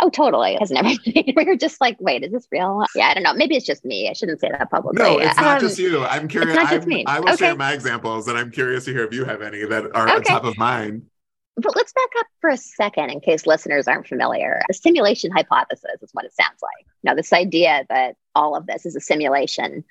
[0.00, 0.54] Oh, totally.
[0.54, 1.32] It has never been.
[1.36, 2.84] We're just like, wait, is this real?
[2.96, 3.34] Yeah, I don't know.
[3.34, 4.08] Maybe it's just me.
[4.10, 5.00] I shouldn't say that publicly.
[5.00, 6.02] No, it's not um, just you.
[6.02, 6.56] I'm curious.
[6.56, 7.04] It's not just me.
[7.06, 7.36] I will okay.
[7.36, 10.16] share my examples, and I'm curious to hear if you have any that are okay.
[10.16, 11.02] on top of mind.
[11.56, 14.62] But let's back up for a second in case listeners aren't familiar.
[14.68, 16.86] The simulation hypothesis is what it sounds like.
[17.02, 19.84] Now, this idea that all of this is a simulation,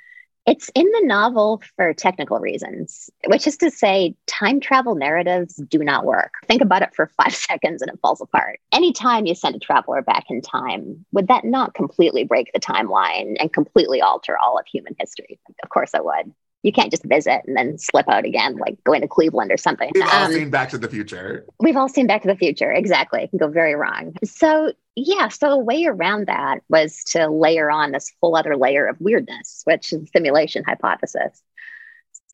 [0.45, 5.80] it's in the novel for technical reasons, which is to say, time travel narratives do
[5.80, 6.34] not work.
[6.48, 8.60] Think about it for five seconds and it falls apart.
[8.72, 13.36] Anytime you send a traveler back in time, would that not completely break the timeline
[13.39, 15.39] and completely alter all of human history?
[15.62, 19.02] Of course, it would you can't just visit and then slip out again, like going
[19.02, 19.91] to Cleveland or something.
[19.93, 21.45] We've all um, seen Back to the Future.
[21.60, 22.72] We've all seen Back to the Future.
[22.72, 23.24] Exactly.
[23.24, 24.13] It can go very wrong.
[24.26, 28.88] So, yeah, so a way around that was to layer on this whole other layer
[28.88, 31.41] of weirdness, which is simulation hypothesis.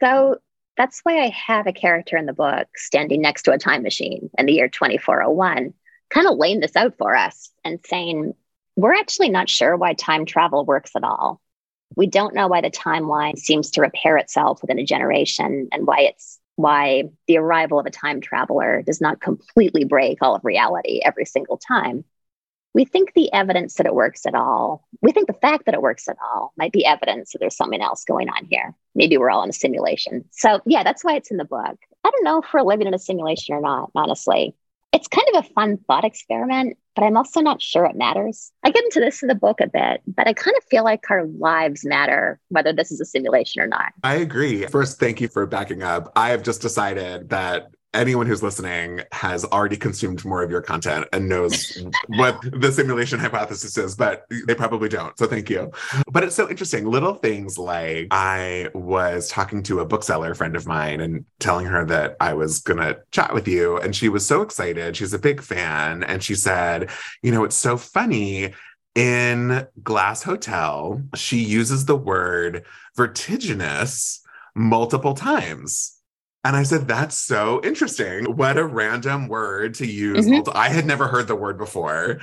[0.02, 0.38] So,
[0.78, 4.30] that's why I have a character in the book standing next to a time machine
[4.38, 5.74] in the year 2401,
[6.10, 8.34] kind of laying this out for us and saying,
[8.76, 11.40] we're actually not sure why time travel works at all
[11.96, 16.02] we don't know why the timeline seems to repair itself within a generation and why
[16.02, 21.02] it's why the arrival of a time traveler does not completely break all of reality
[21.04, 22.06] every single time.
[22.74, 25.82] we think the evidence that it works at all, we think the fact that it
[25.82, 28.76] works at all might be evidence that there's something else going on here.
[28.94, 30.26] Maybe we're all in a simulation.
[30.32, 31.78] So, yeah, that's why it's in the book.
[32.04, 34.56] I don't know if we're living in a simulation or not, honestly.
[34.92, 38.52] It's kind of a fun thought experiment, but I'm also not sure it matters.
[38.64, 41.10] I get into this in the book a bit, but I kind of feel like
[41.12, 43.94] our lives matter, whether this is a simulation or not.
[44.04, 44.66] I agree.
[44.68, 46.12] First, thank you for backing up.
[46.16, 51.08] I have just decided that anyone who's listening has already consumed more of your content
[51.14, 51.78] and knows
[52.08, 55.18] what the simulation hypothesis is, but they probably don't.
[55.18, 55.72] So thank you.
[56.12, 56.86] But it's so interesting.
[56.86, 61.86] Little things like I was talking to a bookseller friend of mine and telling her
[61.86, 63.78] that I was going to chat with you.
[63.78, 64.98] And she was so excited.
[64.98, 66.04] She's a big fan.
[66.04, 66.90] And she said,
[67.22, 68.54] You know, it's so funny.
[68.96, 72.64] In Glass Hotel, she uses the word
[72.96, 74.22] vertiginous
[74.56, 75.95] multiple times
[76.46, 78.36] and I said, that's so interesting.
[78.36, 80.26] What a random word to use.
[80.26, 80.50] Mm-hmm.
[80.54, 82.20] I had never heard the word before.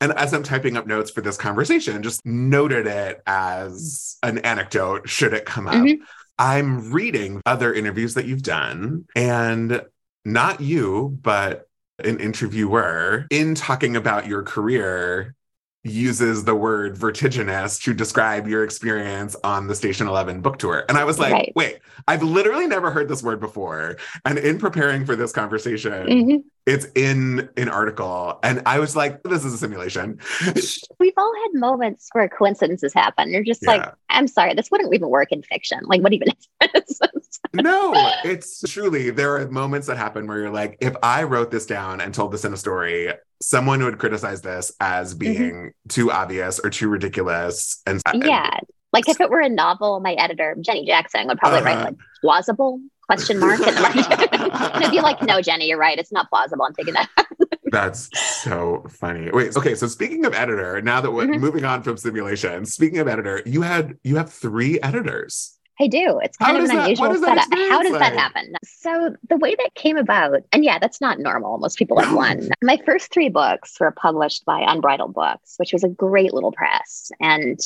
[0.00, 5.08] And as I'm typing up notes for this conversation, just noted it as an anecdote
[5.08, 5.74] should it come up.
[5.74, 6.04] Mm-hmm.
[6.38, 9.82] I'm reading other interviews that you've done, and
[10.24, 11.66] not you, but
[11.98, 15.34] an interviewer in talking about your career
[15.84, 20.84] uses the word vertiginous to describe your experience on the Station 11 book tour.
[20.88, 21.52] And I was like, right.
[21.56, 23.96] wait, I've literally never heard this word before.
[24.24, 26.48] And in preparing for this conversation, mm-hmm.
[26.66, 28.38] It's in an article.
[28.42, 30.20] And I was like, this is a simulation.
[30.98, 33.30] We've all had moments where coincidences happen.
[33.30, 33.70] You're just yeah.
[33.70, 35.80] like, I'm sorry, this wouldn't even work in fiction.
[35.84, 36.28] Like, what even
[36.74, 37.40] is this?
[37.54, 37.92] no,
[38.24, 42.00] it's truly, there are moments that happen where you're like, if I wrote this down
[42.00, 45.18] and told this in a story, someone would criticize this as mm-hmm.
[45.18, 45.88] being mm-hmm.
[45.88, 47.82] too obvious or too ridiculous.
[47.86, 48.58] And yeah,
[48.92, 51.68] like if it were a novel, my editor Jenny Jackson would probably uh-huh.
[51.68, 55.98] write like plausible question mark and it'd be like, no, Jenny, you're right.
[55.98, 56.64] It's not plausible.
[56.64, 57.08] I'm taking that.
[57.72, 58.10] That's
[58.42, 59.30] so funny.
[59.30, 59.74] Wait, okay.
[59.74, 61.40] So speaking of editor, now that we're mm-hmm.
[61.40, 65.58] moving on from simulation, speaking of editor, you had you have three editors.
[65.80, 66.20] I do.
[66.22, 67.48] It's kind How of an that, unusual setup.
[67.50, 68.00] How does like?
[68.00, 68.52] that happen?
[68.64, 71.58] So the way that came about, and yeah, that's not normal.
[71.58, 72.50] Most people have one.
[72.62, 77.10] My first three books were published by Unbridled Books, which was a great little press.
[77.20, 77.58] And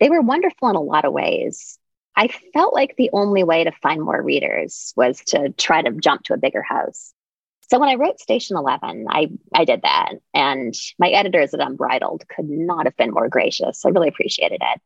[0.00, 1.78] they were wonderful in a lot of ways.
[2.16, 6.24] I felt like the only way to find more readers was to try to jump
[6.24, 7.12] to a bigger house.
[7.68, 10.12] So when I wrote Station 11, I, I did that.
[10.32, 13.84] And my editors at Unbridled could not have been more gracious.
[13.84, 14.80] I really appreciated it.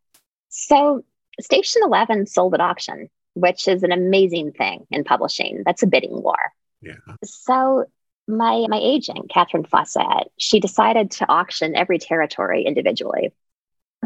[0.49, 1.05] So
[1.40, 5.62] Station 11 sold at auction, which is an amazing thing in publishing.
[5.64, 6.38] That's a bidding war.
[6.81, 6.95] Yeah.
[7.23, 7.85] So
[8.27, 13.33] my my agent, Katherine Fausset, she decided to auction every territory individually.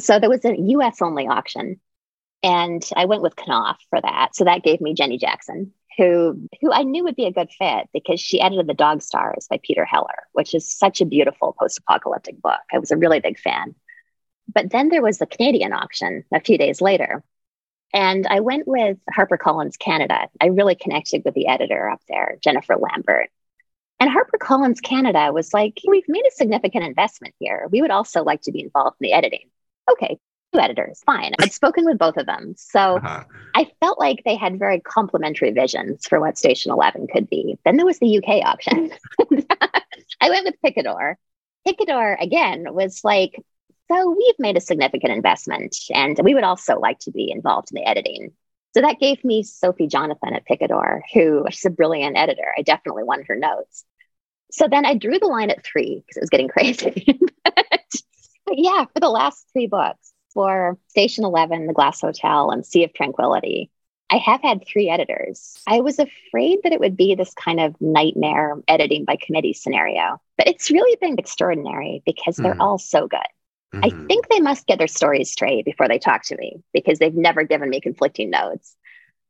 [0.00, 1.80] So there was a US only auction.
[2.44, 4.36] And I went with Knopf for that.
[4.36, 7.88] So that gave me Jenny Jackson, who who I knew would be a good fit
[7.94, 12.42] because she edited The Dog Stars by Peter Heller, which is such a beautiful post-apocalyptic
[12.42, 12.60] book.
[12.70, 13.74] I was a really big fan.
[14.52, 17.24] But then there was the Canadian auction a few days later.
[17.94, 20.28] And I went with HarperCollins Canada.
[20.38, 23.30] I really connected with the editor up there, Jennifer Lambert.
[24.00, 27.68] And HarperCollins Canada was like, we've made a significant investment here.
[27.70, 29.48] We would also like to be involved in the editing.
[29.90, 30.18] Okay,
[30.58, 31.32] editors, fine.
[31.40, 32.54] I'd spoken with both of them.
[32.56, 33.24] So uh-huh.
[33.54, 37.58] I felt like they had very complementary visions for what Station 11 could be.
[37.64, 38.90] Then there was the UK option.
[40.20, 41.16] I went with Picador.
[41.66, 43.34] Picador, again, was like,
[43.90, 47.76] so we've made a significant investment and we would also like to be involved in
[47.76, 48.32] the editing.
[48.74, 52.52] So that gave me Sophie Jonathan at Picador, who she's a brilliant editor.
[52.56, 53.84] I definitely wanted her notes.
[54.50, 57.20] So then I drew the line at three because it was getting crazy.
[57.44, 62.84] but yeah, for the last three books, for Station 11, The Glass Hotel, and Sea
[62.84, 63.70] of Tranquility,
[64.10, 65.56] I have had three editors.
[65.66, 70.20] I was afraid that it would be this kind of nightmare editing by committee scenario,
[70.36, 72.60] but it's really been extraordinary because they're mm.
[72.60, 73.20] all so good.
[73.74, 73.84] Mm-hmm.
[73.84, 77.14] I think they must get their stories straight before they talk to me because they've
[77.14, 78.76] never given me conflicting notes.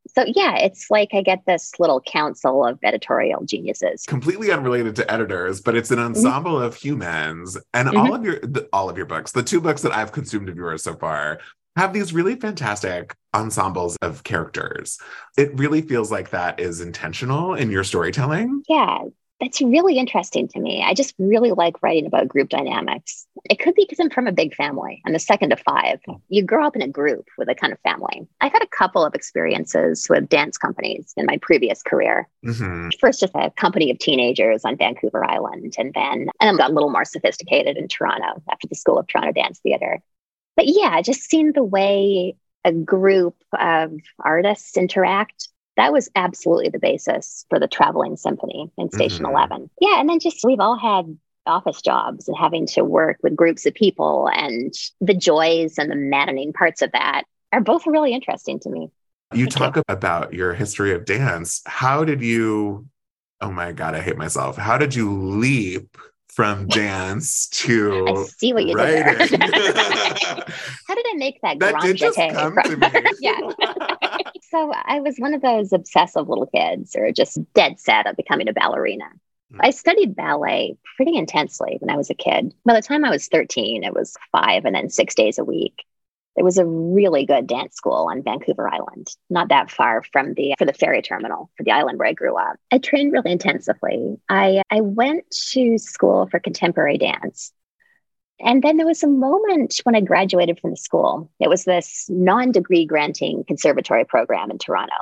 [0.08, 4.04] So yeah, it's like I get this little council of editorial geniuses.
[4.06, 6.08] Completely unrelated to editors, but it's an mm-hmm.
[6.08, 6.64] ensemble mm-hmm.
[6.64, 7.56] of humans.
[7.72, 7.96] And mm-hmm.
[7.96, 10.56] all of your the, all of your books, the two books that I've consumed of
[10.56, 11.40] yours so far,
[11.76, 14.98] have these really fantastic ensembles of characters.
[15.36, 18.62] It really feels like that is intentional in your storytelling.
[18.68, 19.00] Yeah,
[19.40, 20.82] that's really interesting to me.
[20.86, 23.26] I just really like writing about group dynamics.
[23.50, 25.02] It could be because I'm from a big family.
[25.04, 26.00] I'm the second of five.
[26.28, 28.26] You grow up in a group with a kind of family.
[28.40, 32.28] I've had a couple of experiences with dance companies in my previous career.
[32.44, 32.90] Mm-hmm.
[33.00, 36.74] First, just a company of teenagers on Vancouver Island, and then and I got a
[36.74, 40.00] little more sophisticated in Toronto after the School of Toronto Dance Theatre.
[40.56, 46.78] But yeah, just seeing the way a group of artists interact that was absolutely the
[46.78, 49.34] basis for the traveling symphony in Station mm-hmm.
[49.34, 49.70] 11.
[49.80, 50.00] Yeah.
[50.00, 53.74] And then just we've all had office jobs and having to work with groups of
[53.74, 58.70] people and the joys and the maddening parts of that are both really interesting to
[58.70, 58.90] me.
[59.32, 59.82] You Thank talk you.
[59.88, 61.62] about your history of dance.
[61.66, 62.86] How did you,
[63.40, 64.56] oh my God, I hate myself.
[64.56, 65.96] How did you leap
[66.34, 69.28] from dance to I see what you writing.
[69.28, 69.40] did.
[69.40, 71.58] How did I make that?
[71.60, 72.62] That did just come from...
[72.64, 72.88] to me.
[73.20, 73.38] yeah.
[74.50, 78.48] so I was one of those obsessive little kids, or just dead set of becoming
[78.48, 79.06] a ballerina.
[79.52, 79.60] Hmm.
[79.60, 82.52] I studied ballet pretty intensely when I was a kid.
[82.64, 85.84] By the time I was 13, it was five and then six days a week.
[86.36, 90.54] There was a really good dance school on Vancouver Island, not that far from the
[90.58, 92.56] for the ferry terminal for the island where I grew up.
[92.72, 94.16] I trained really intensively.
[94.28, 97.52] I I went to school for contemporary dance.
[98.40, 101.30] And then there was a moment when I graduated from the school.
[101.38, 104.94] It was this non-degree granting conservatory program in Toronto.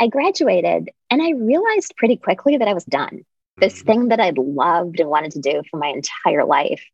[0.00, 3.24] I graduated and I realized pretty quickly that I was done.
[3.58, 3.86] This mm-hmm.
[3.86, 6.84] thing that I'd loved and wanted to do for my entire life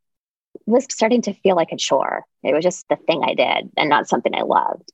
[0.70, 2.24] was starting to feel like a chore.
[2.42, 4.92] It was just the thing I did and not something I loved,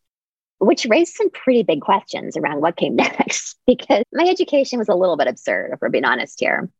[0.58, 4.94] which raised some pretty big questions around what came next because my education was a
[4.94, 6.70] little bit absurd, if we're being honest here.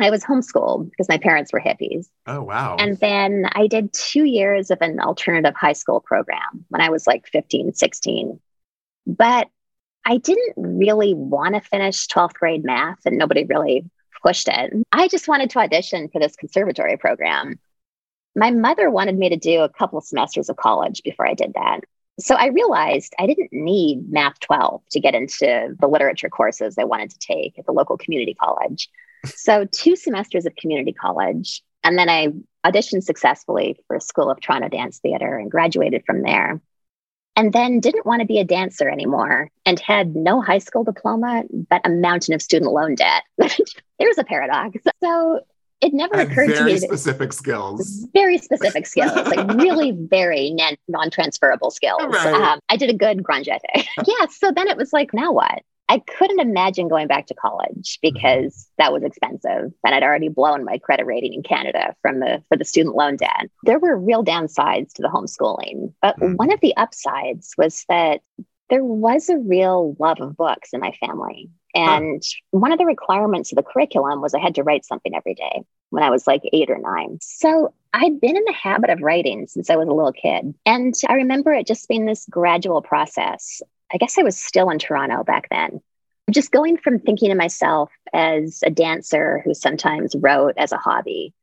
[0.00, 2.08] I was homeschooled because my parents were hippies.
[2.26, 2.76] Oh, wow.
[2.78, 7.06] And then I did two years of an alternative high school program when I was
[7.06, 8.40] like 15, 16.
[9.06, 9.48] But
[10.04, 13.84] I didn't really want to finish 12th grade math, and nobody really
[14.22, 14.72] pushed it.
[14.92, 17.58] I just wanted to audition for this conservatory program
[18.36, 21.54] my mother wanted me to do a couple of semesters of college before I did
[21.54, 21.80] that.
[22.18, 26.84] So I realized I didn't need Math 12 to get into the literature courses I
[26.84, 28.88] wanted to take at the local community college.
[29.26, 31.62] So, two semesters of community college.
[31.82, 32.28] And then I
[32.64, 36.60] auditioned successfully for School of Toronto Dance Theatre and graduated from there.
[37.36, 41.42] And then didn't want to be a dancer anymore and had no high school diploma,
[41.50, 43.24] but a mountain of student loan debt.
[43.98, 44.78] There's a paradox.
[45.02, 45.40] So
[45.84, 46.76] it never and occurred to me.
[46.76, 48.06] Very specific skills.
[48.14, 50.56] Very specific skills, like really very
[50.88, 52.02] non transferable skills.
[52.02, 52.34] Right.
[52.34, 53.58] Um, I did a good jeté.
[54.06, 54.26] yeah.
[54.30, 55.62] So then it was like, now what?
[55.90, 58.14] I couldn't imagine going back to college mm-hmm.
[58.14, 58.82] because mm-hmm.
[58.82, 62.56] that was expensive, and I'd already blown my credit rating in Canada from the for
[62.56, 63.50] the student loan debt.
[63.64, 66.36] There were real downsides to the homeschooling, but mm-hmm.
[66.36, 68.22] one of the upsides was that
[68.70, 71.50] there was a real love of books in my family.
[71.74, 72.58] And huh.
[72.58, 75.62] one of the requirements of the curriculum was I had to write something every day
[75.90, 77.18] when I was like eight or nine.
[77.20, 80.54] So I'd been in the habit of writing since I was a little kid.
[80.64, 83.62] And I remember it just being this gradual process.
[83.92, 85.80] I guess I was still in Toronto back then.
[86.30, 91.34] Just going from thinking of myself as a dancer who sometimes wrote as a hobby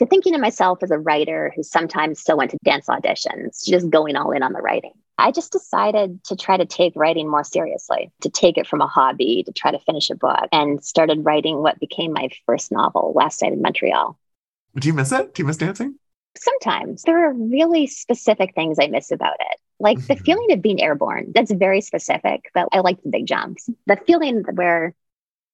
[0.00, 3.90] to thinking of myself as a writer who sometimes still went to dance auditions, just
[3.90, 4.94] going all in on the writing.
[5.20, 8.86] I just decided to try to take writing more seriously, to take it from a
[8.86, 13.12] hobby, to try to finish a book, and started writing what became my first novel,
[13.14, 14.18] Last Night in Montreal.
[14.76, 15.34] Do you miss it?
[15.34, 15.96] Do you miss dancing?
[16.36, 19.58] Sometimes there are really specific things I miss about it.
[19.78, 23.68] Like the feeling of being airborne, that's very specific, but I like the big jumps.
[23.86, 24.94] The feeling where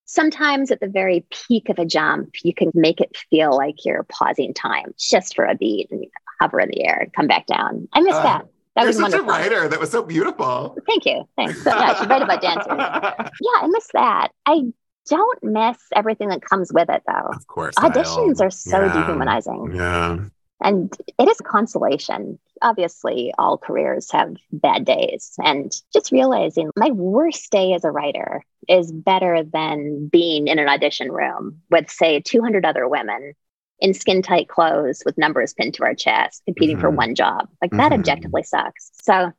[0.05, 4.05] sometimes at the very peak of a jump, you can make it feel like you're
[4.05, 6.07] pausing time just for a beat and
[6.41, 7.89] hover in the air and come back down.
[7.93, 8.47] I miss uh, that.
[8.77, 9.31] That You're was such wonderful.
[9.31, 9.69] a writer.
[9.69, 10.77] That was so beautiful.
[10.87, 11.27] Thank you.
[11.35, 11.65] Thanks.
[11.65, 12.67] yeah, she write about dancers.
[13.41, 14.29] Yeah, I miss that.
[14.45, 14.65] I
[15.09, 17.31] don't miss everything that comes with it, though.
[17.33, 17.75] Of course.
[17.77, 18.93] Auditions are so yeah.
[18.93, 19.73] dehumanizing.
[19.75, 20.19] Yeah.
[20.61, 22.39] And it is consolation.
[22.61, 25.33] Obviously, all careers have bad days.
[25.43, 30.69] And just realizing my worst day as a writer is better than being in an
[30.69, 33.33] audition room with, say, 200 other women
[33.81, 36.83] in skin tight clothes with numbers pinned to our chest, competing mm-hmm.
[36.83, 37.49] for one job.
[37.61, 38.01] Like that mm-hmm.
[38.01, 38.91] objectively sucks.
[39.03, 39.33] So,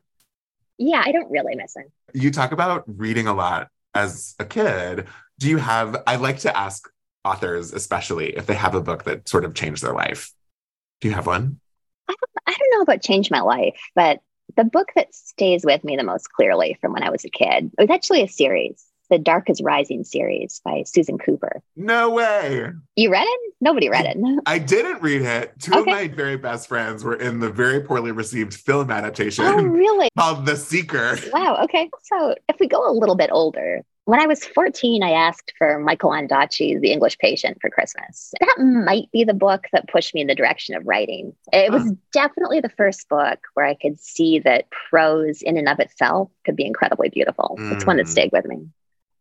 [0.78, 1.90] yeah, I don't really miss it.
[2.14, 5.06] You talk about reading a lot as a kid.
[5.38, 6.88] Do you have, I like to ask
[7.24, 10.32] authors, especially if they have a book that sort of changed their life.
[11.00, 11.60] Do you have one?
[12.08, 14.20] I don't, I don't know about change my life, but
[14.56, 17.70] the book that stays with me the most clearly from when I was a kid
[17.78, 21.62] it was actually a series the Dark is Rising series by Susan Cooper.
[21.76, 22.70] No way.
[22.96, 23.54] You read it?
[23.60, 24.16] Nobody read it.
[24.46, 25.54] I didn't read it.
[25.60, 25.80] Two okay.
[25.80, 29.44] of my very best friends were in the very poorly received film adaptation.
[29.44, 30.08] Oh, really?
[30.18, 31.18] Called The Seeker.
[31.32, 31.62] Wow.
[31.64, 31.90] Okay.
[32.04, 35.78] So if we go a little bit older, when I was 14, I asked for
[35.80, 38.32] Michael Ondaatje's The English Patient for Christmas.
[38.40, 41.34] That might be the book that pushed me in the direction of writing.
[41.52, 45.78] It was definitely the first book where I could see that prose in and of
[45.78, 47.58] itself could be incredibly beautiful.
[47.60, 47.72] Mm.
[47.74, 48.10] It's one that mm.
[48.10, 48.68] stayed with me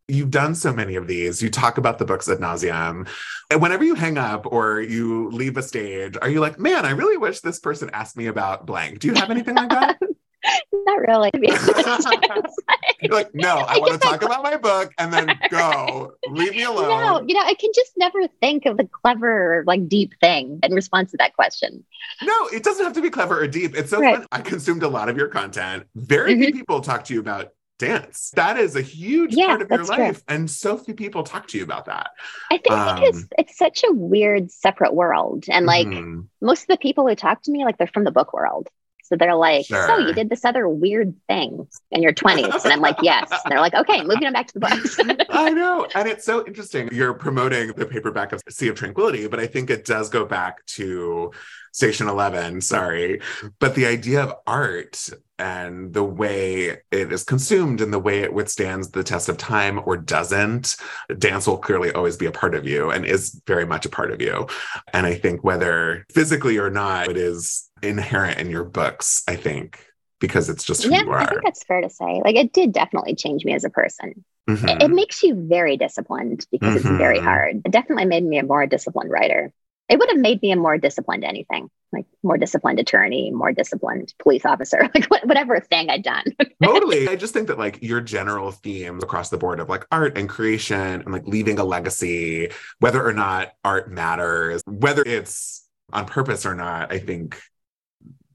[0.08, 1.42] you've done so many of these.
[1.42, 3.08] You talk about the books ad nauseum.
[3.50, 6.92] And whenever you hang up or you leave a stage, are you like, man, I
[6.92, 9.00] really wish this person asked me about blank?
[9.00, 10.00] Do you have anything like that?
[10.72, 11.32] Not really.
[13.02, 16.14] You're like, no, I want to talk about my book and then go.
[16.30, 16.88] Leave me alone.
[16.88, 20.74] No, you know, I can just never think of the clever, like deep thing in
[20.74, 21.84] response to that question.
[22.24, 23.76] No, it doesn't have to be clever or deep.
[23.76, 24.18] It's so right.
[24.18, 24.28] fun.
[24.32, 25.84] I consumed a lot of your content.
[25.96, 26.44] Very mm-hmm.
[26.44, 28.32] few people talk to you about dance.
[28.36, 30.26] That is a huge yeah, part of your life.
[30.26, 30.36] True.
[30.36, 32.12] And so few people talk to you about that.
[32.52, 35.46] I think um, because it's such a weird, separate world.
[35.50, 36.22] And like mm-hmm.
[36.42, 38.68] most of the people who talk to me, like they're from the book world.
[39.08, 39.88] So they're like, sure.
[39.88, 42.66] so you did this other weird thing in your 20s.
[42.66, 43.30] And I'm like, yes.
[43.32, 45.00] And they're like, okay, moving on back to the books.
[45.30, 45.88] I know.
[45.96, 46.90] And it's so interesting.
[46.92, 50.66] You're promoting the paperback of Sea of Tranquility, but I think it does go back
[50.66, 51.32] to
[51.72, 53.22] Station 11, sorry.
[53.60, 55.10] But the idea of art
[55.40, 59.80] and the way it is consumed and the way it withstands the test of time
[59.86, 60.76] or doesn't,
[61.18, 64.12] dance will clearly always be a part of you and is very much a part
[64.12, 64.48] of you.
[64.94, 69.86] And I think whether physically or not, it is inherent in your books, I think,
[70.20, 71.20] because it's just who yeah, you are.
[71.20, 72.22] I think that's fair to say.
[72.24, 74.26] Like it did definitely change me as a person.
[74.50, 74.70] Mm-hmm.
[74.70, 76.88] It, it, makes you very disciplined because mm-hmm.
[76.88, 77.26] it's very mm-hmm.
[77.26, 77.62] hard.
[77.66, 79.52] It definitely made me a more disciplined writer
[79.90, 84.14] it would have made me a more disciplined anything like more disciplined attorney more disciplined
[84.20, 86.24] police officer like whatever thing i'd done
[86.64, 90.18] totally i just think that like your general themes across the board of like art
[90.18, 96.06] and creation and like leaving a legacy whether or not art matters whether it's on
[96.06, 97.40] purpose or not i think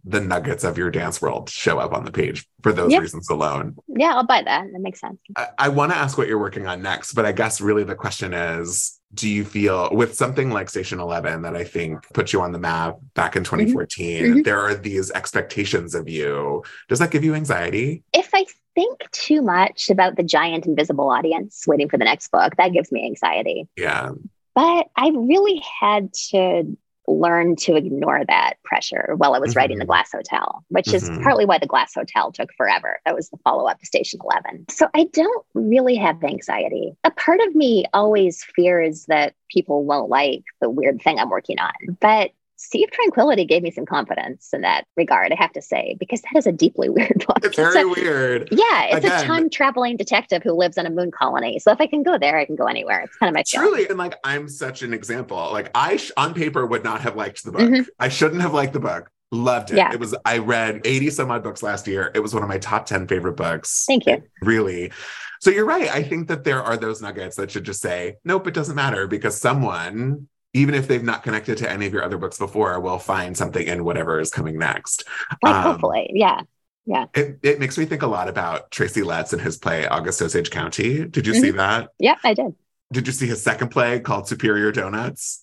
[0.05, 3.01] the nuggets of your dance world show up on the page for those yep.
[3.01, 3.77] reasons alone.
[3.87, 4.67] Yeah, I'll buy that.
[4.73, 5.19] That makes sense.
[5.37, 7.95] I, I want to ask what you're working on next, but I guess really the
[7.95, 12.41] question is do you feel with something like Station 11 that I think put you
[12.41, 14.33] on the map back in 2014, mm-hmm.
[14.33, 14.43] mm-hmm.
[14.43, 16.63] there are these expectations of you.
[16.89, 18.03] Does that give you anxiety?
[18.13, 22.57] If I think too much about the giant invisible audience waiting for the next book,
[22.57, 23.69] that gives me anxiety.
[23.77, 24.13] Yeah.
[24.55, 26.77] But I really had to
[27.09, 29.59] learn to ignore that pressure while I was mm-hmm.
[29.59, 31.13] writing The Glass Hotel, which mm-hmm.
[31.15, 33.01] is partly why The Glass Hotel took forever.
[33.05, 34.67] That was the follow up to Station 11.
[34.71, 36.93] So I don't really have anxiety.
[37.05, 41.59] A part of me always fears that people won't like the weird thing I'm working
[41.59, 41.73] on.
[42.01, 42.31] But
[42.63, 46.23] Sea of Tranquility gave me some confidence in that regard, I have to say, because
[46.23, 47.39] that is a deeply weird book.
[47.43, 48.49] It's very a, weird.
[48.53, 51.59] Yeah, it's Again, a time traveling detective who lives on a moon colony.
[51.59, 53.01] So if I can go there, I can go anywhere.
[53.01, 53.79] It's kind of my truly.
[53.79, 53.91] Feeling.
[53.91, 55.37] And like, I'm such an example.
[55.53, 57.63] Like, I sh- on paper would not have liked the book.
[57.63, 57.83] Mm-hmm.
[57.99, 59.11] I shouldn't have liked the book.
[59.33, 59.79] Loved it.
[59.79, 59.93] Yeah.
[59.93, 62.13] It was, I read 80 some odd books last year.
[62.15, 63.87] It was one of my top 10 favorite books.
[63.89, 64.23] Thank you.
[64.41, 64.93] Really.
[65.41, 65.89] So you're right.
[65.89, 69.09] I think that there are those nuggets that should just say, nope, it doesn't matter
[69.09, 72.99] because someone even if they've not connected to any of your other books before, will
[72.99, 75.05] find something in whatever is coming next.
[75.43, 76.43] Like, um, hopefully, yeah.
[76.85, 77.07] Yeah.
[77.15, 80.51] It, it makes me think a lot about Tracy Letts and his play August Osage
[80.51, 81.07] County.
[81.07, 81.43] Did you mm-hmm.
[81.43, 81.91] see that?
[81.99, 82.55] Yeah, I did.
[82.93, 85.43] Did you see his second play called Superior Donuts?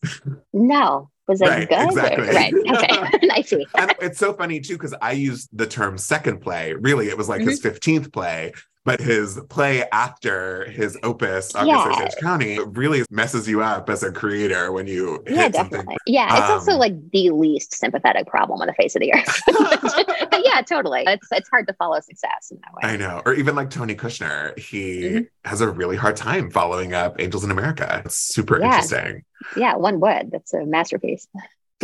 [0.53, 1.09] No.
[1.27, 1.89] Was it right, good?
[1.89, 2.27] Exactly.
[2.27, 2.53] Or, right.
[2.69, 3.29] Okay.
[3.31, 3.65] I see.
[3.75, 6.73] and it's so funny too, because I used the term second play.
[6.73, 7.49] Really, it was like mm-hmm.
[7.49, 8.51] his 15th play
[8.89, 12.05] but his play after his opus August yeah.
[12.05, 15.97] Osage County really messes you up as a creator when you yeah definitely something.
[16.07, 19.41] yeah it's um, also like the least sympathetic problem on the face of the earth.
[20.31, 21.03] But yeah totally.
[21.05, 22.93] It's it's hard to follow success in that way.
[22.93, 23.21] I know.
[23.25, 25.23] Or even like Tony Kushner he mm-hmm.
[25.45, 28.01] has a really hard time following up Angels in America.
[28.05, 28.65] It's super yeah.
[28.65, 29.23] interesting.
[29.55, 30.31] Yeah one would.
[30.31, 31.27] That's a masterpiece.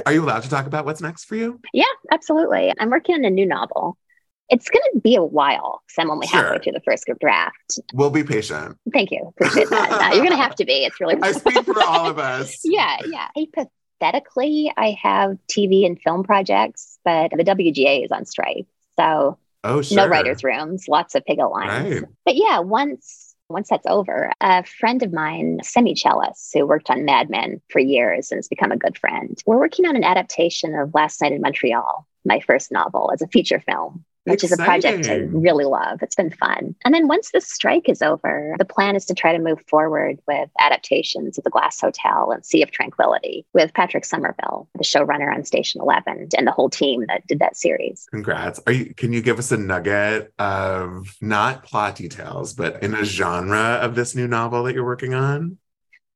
[0.07, 1.59] Are you allowed to talk about what's next for you?
[1.71, 2.73] Yeah absolutely.
[2.79, 3.95] I'm working on a new novel
[4.49, 6.41] it's going to be a while because I'm only sure.
[6.41, 7.79] halfway through the first draft.
[7.93, 8.77] We'll be patient.
[8.93, 9.33] Thank you.
[9.39, 9.89] Appreciate that.
[9.91, 10.85] no, you're going to have to be.
[10.85, 11.15] It's really.
[11.21, 12.59] I speak for all of us.
[12.63, 13.27] yeah, yeah.
[13.35, 18.67] Hypothetically, I have TV and film projects, but the WGA is on strike,
[18.97, 19.97] so oh, sure.
[19.97, 22.01] no writers' rooms, lots of picket lines.
[22.01, 22.03] Right.
[22.25, 27.05] But yeah, once once that's over, a friend of mine, Semi Chellas, who worked on
[27.05, 30.75] Mad Men for years and has become a good friend, we're working on an adaptation
[30.75, 34.53] of Last Night in Montreal, my first novel, as a feature film which Exciting.
[34.53, 36.01] is a project I really love.
[36.01, 36.75] It's been fun.
[36.83, 40.19] And then once the strike is over, the plan is to try to move forward
[40.27, 45.33] with adaptations of The Glass Hotel and Sea of Tranquility with Patrick Somerville, the showrunner
[45.33, 48.07] on Station 11, and the whole team that did that series.
[48.11, 48.59] Congrats.
[48.65, 53.05] Are you can you give us a nugget of not plot details, but in a
[53.05, 55.57] genre of this new novel that you're working on?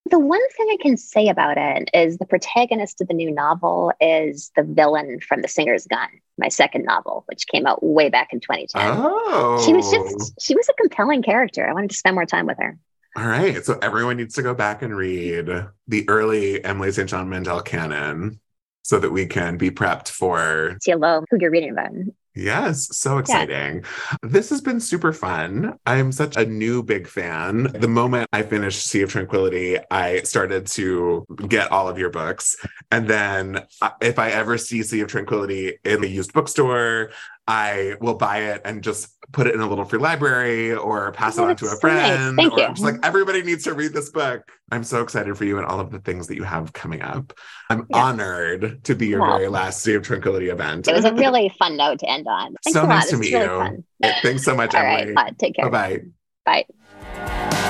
[0.09, 3.91] The one thing I can say about it is the protagonist of the new novel
[4.01, 6.07] is the villain from The Singer's Gun,
[6.37, 8.97] my second novel, which came out way back in 2010.
[8.97, 9.63] Oh.
[9.63, 10.33] She was just, oh.
[10.39, 11.67] she was a compelling character.
[11.67, 12.79] I wanted to spend more time with her.
[13.15, 13.63] All right.
[13.63, 15.47] So everyone needs to go back and read
[15.87, 17.09] the early Emily St.
[17.09, 18.39] John Mandel canon
[18.83, 20.77] so that we can be prepped for.
[20.83, 21.91] CLO, who you're reading about.
[22.35, 23.83] Yes, so exciting.
[23.83, 24.17] Yeah.
[24.23, 25.77] This has been super fun.
[25.85, 27.63] I'm such a new big fan.
[27.73, 32.55] The moment I finished Sea of Tranquility, I started to get all of your books.
[32.91, 37.09] And then uh, if I ever see Sea of Tranquility in a used bookstore,
[37.51, 41.39] I will buy it and just put it in a little free library or pass
[41.39, 42.05] Oh, it on to a that's so nice.
[42.07, 42.35] friend.
[42.37, 42.65] Thank or you.
[42.65, 44.43] I'm just like, everybody needs to read this book.
[44.71, 47.33] I'm so excited for you and all of the things that you have coming up.
[47.71, 47.99] I'm Yes.
[47.99, 50.87] honored to be your Well, very last Sea of Tranquility event.
[50.87, 52.53] It was a really fun note to end on.
[52.63, 52.89] Thanks so a lot.
[52.89, 53.47] nice to meet was you.
[53.47, 53.83] fun.
[54.21, 54.99] Thanks so much, All right.
[55.01, 55.13] Emily.
[55.15, 55.31] bye.
[55.39, 55.69] Take care.
[55.71, 56.01] Bye
[56.45, 56.65] bye.
[56.65, 57.69] Bye.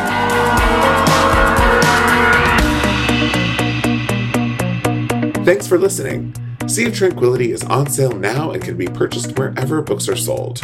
[5.46, 6.36] Thanks for listening.
[6.70, 10.62] Sea of Tranquility is on sale now and can be purchased wherever books are sold.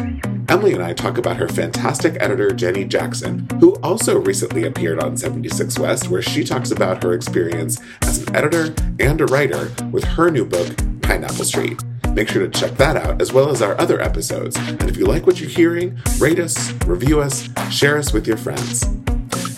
[0.48, 5.18] Emily and I talk about her fantastic editor, Jenny Jackson, who also recently appeared on
[5.18, 10.04] 76 West, where she talks about her experience as an editor and a writer with
[10.04, 11.84] her new book, Pineapple Street.
[12.12, 14.56] Make sure to check that out, as well as our other episodes.
[14.58, 18.38] And if you like what you're hearing, rate us, review us, share us with your
[18.38, 18.86] friends.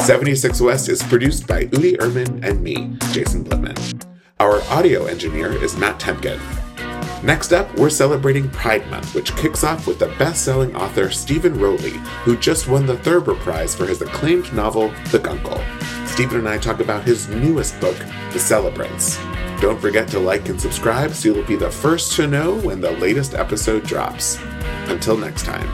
[0.05, 4.16] 76 West is produced by Udi Erman and me, Jason Blitman.
[4.39, 6.39] Our audio engineer is Matt Temkin.
[7.23, 11.59] Next up, we're celebrating Pride Month, which kicks off with the best selling author Steven
[11.59, 15.59] Rowley, who just won the Thurber Prize for his acclaimed novel, The Guncle.
[16.07, 17.97] Steven and I talk about his newest book,
[18.31, 19.17] The Celebrants.
[19.59, 22.91] Don't forget to like and subscribe so you'll be the first to know when the
[22.91, 24.37] latest episode drops.
[24.85, 25.67] Until next time.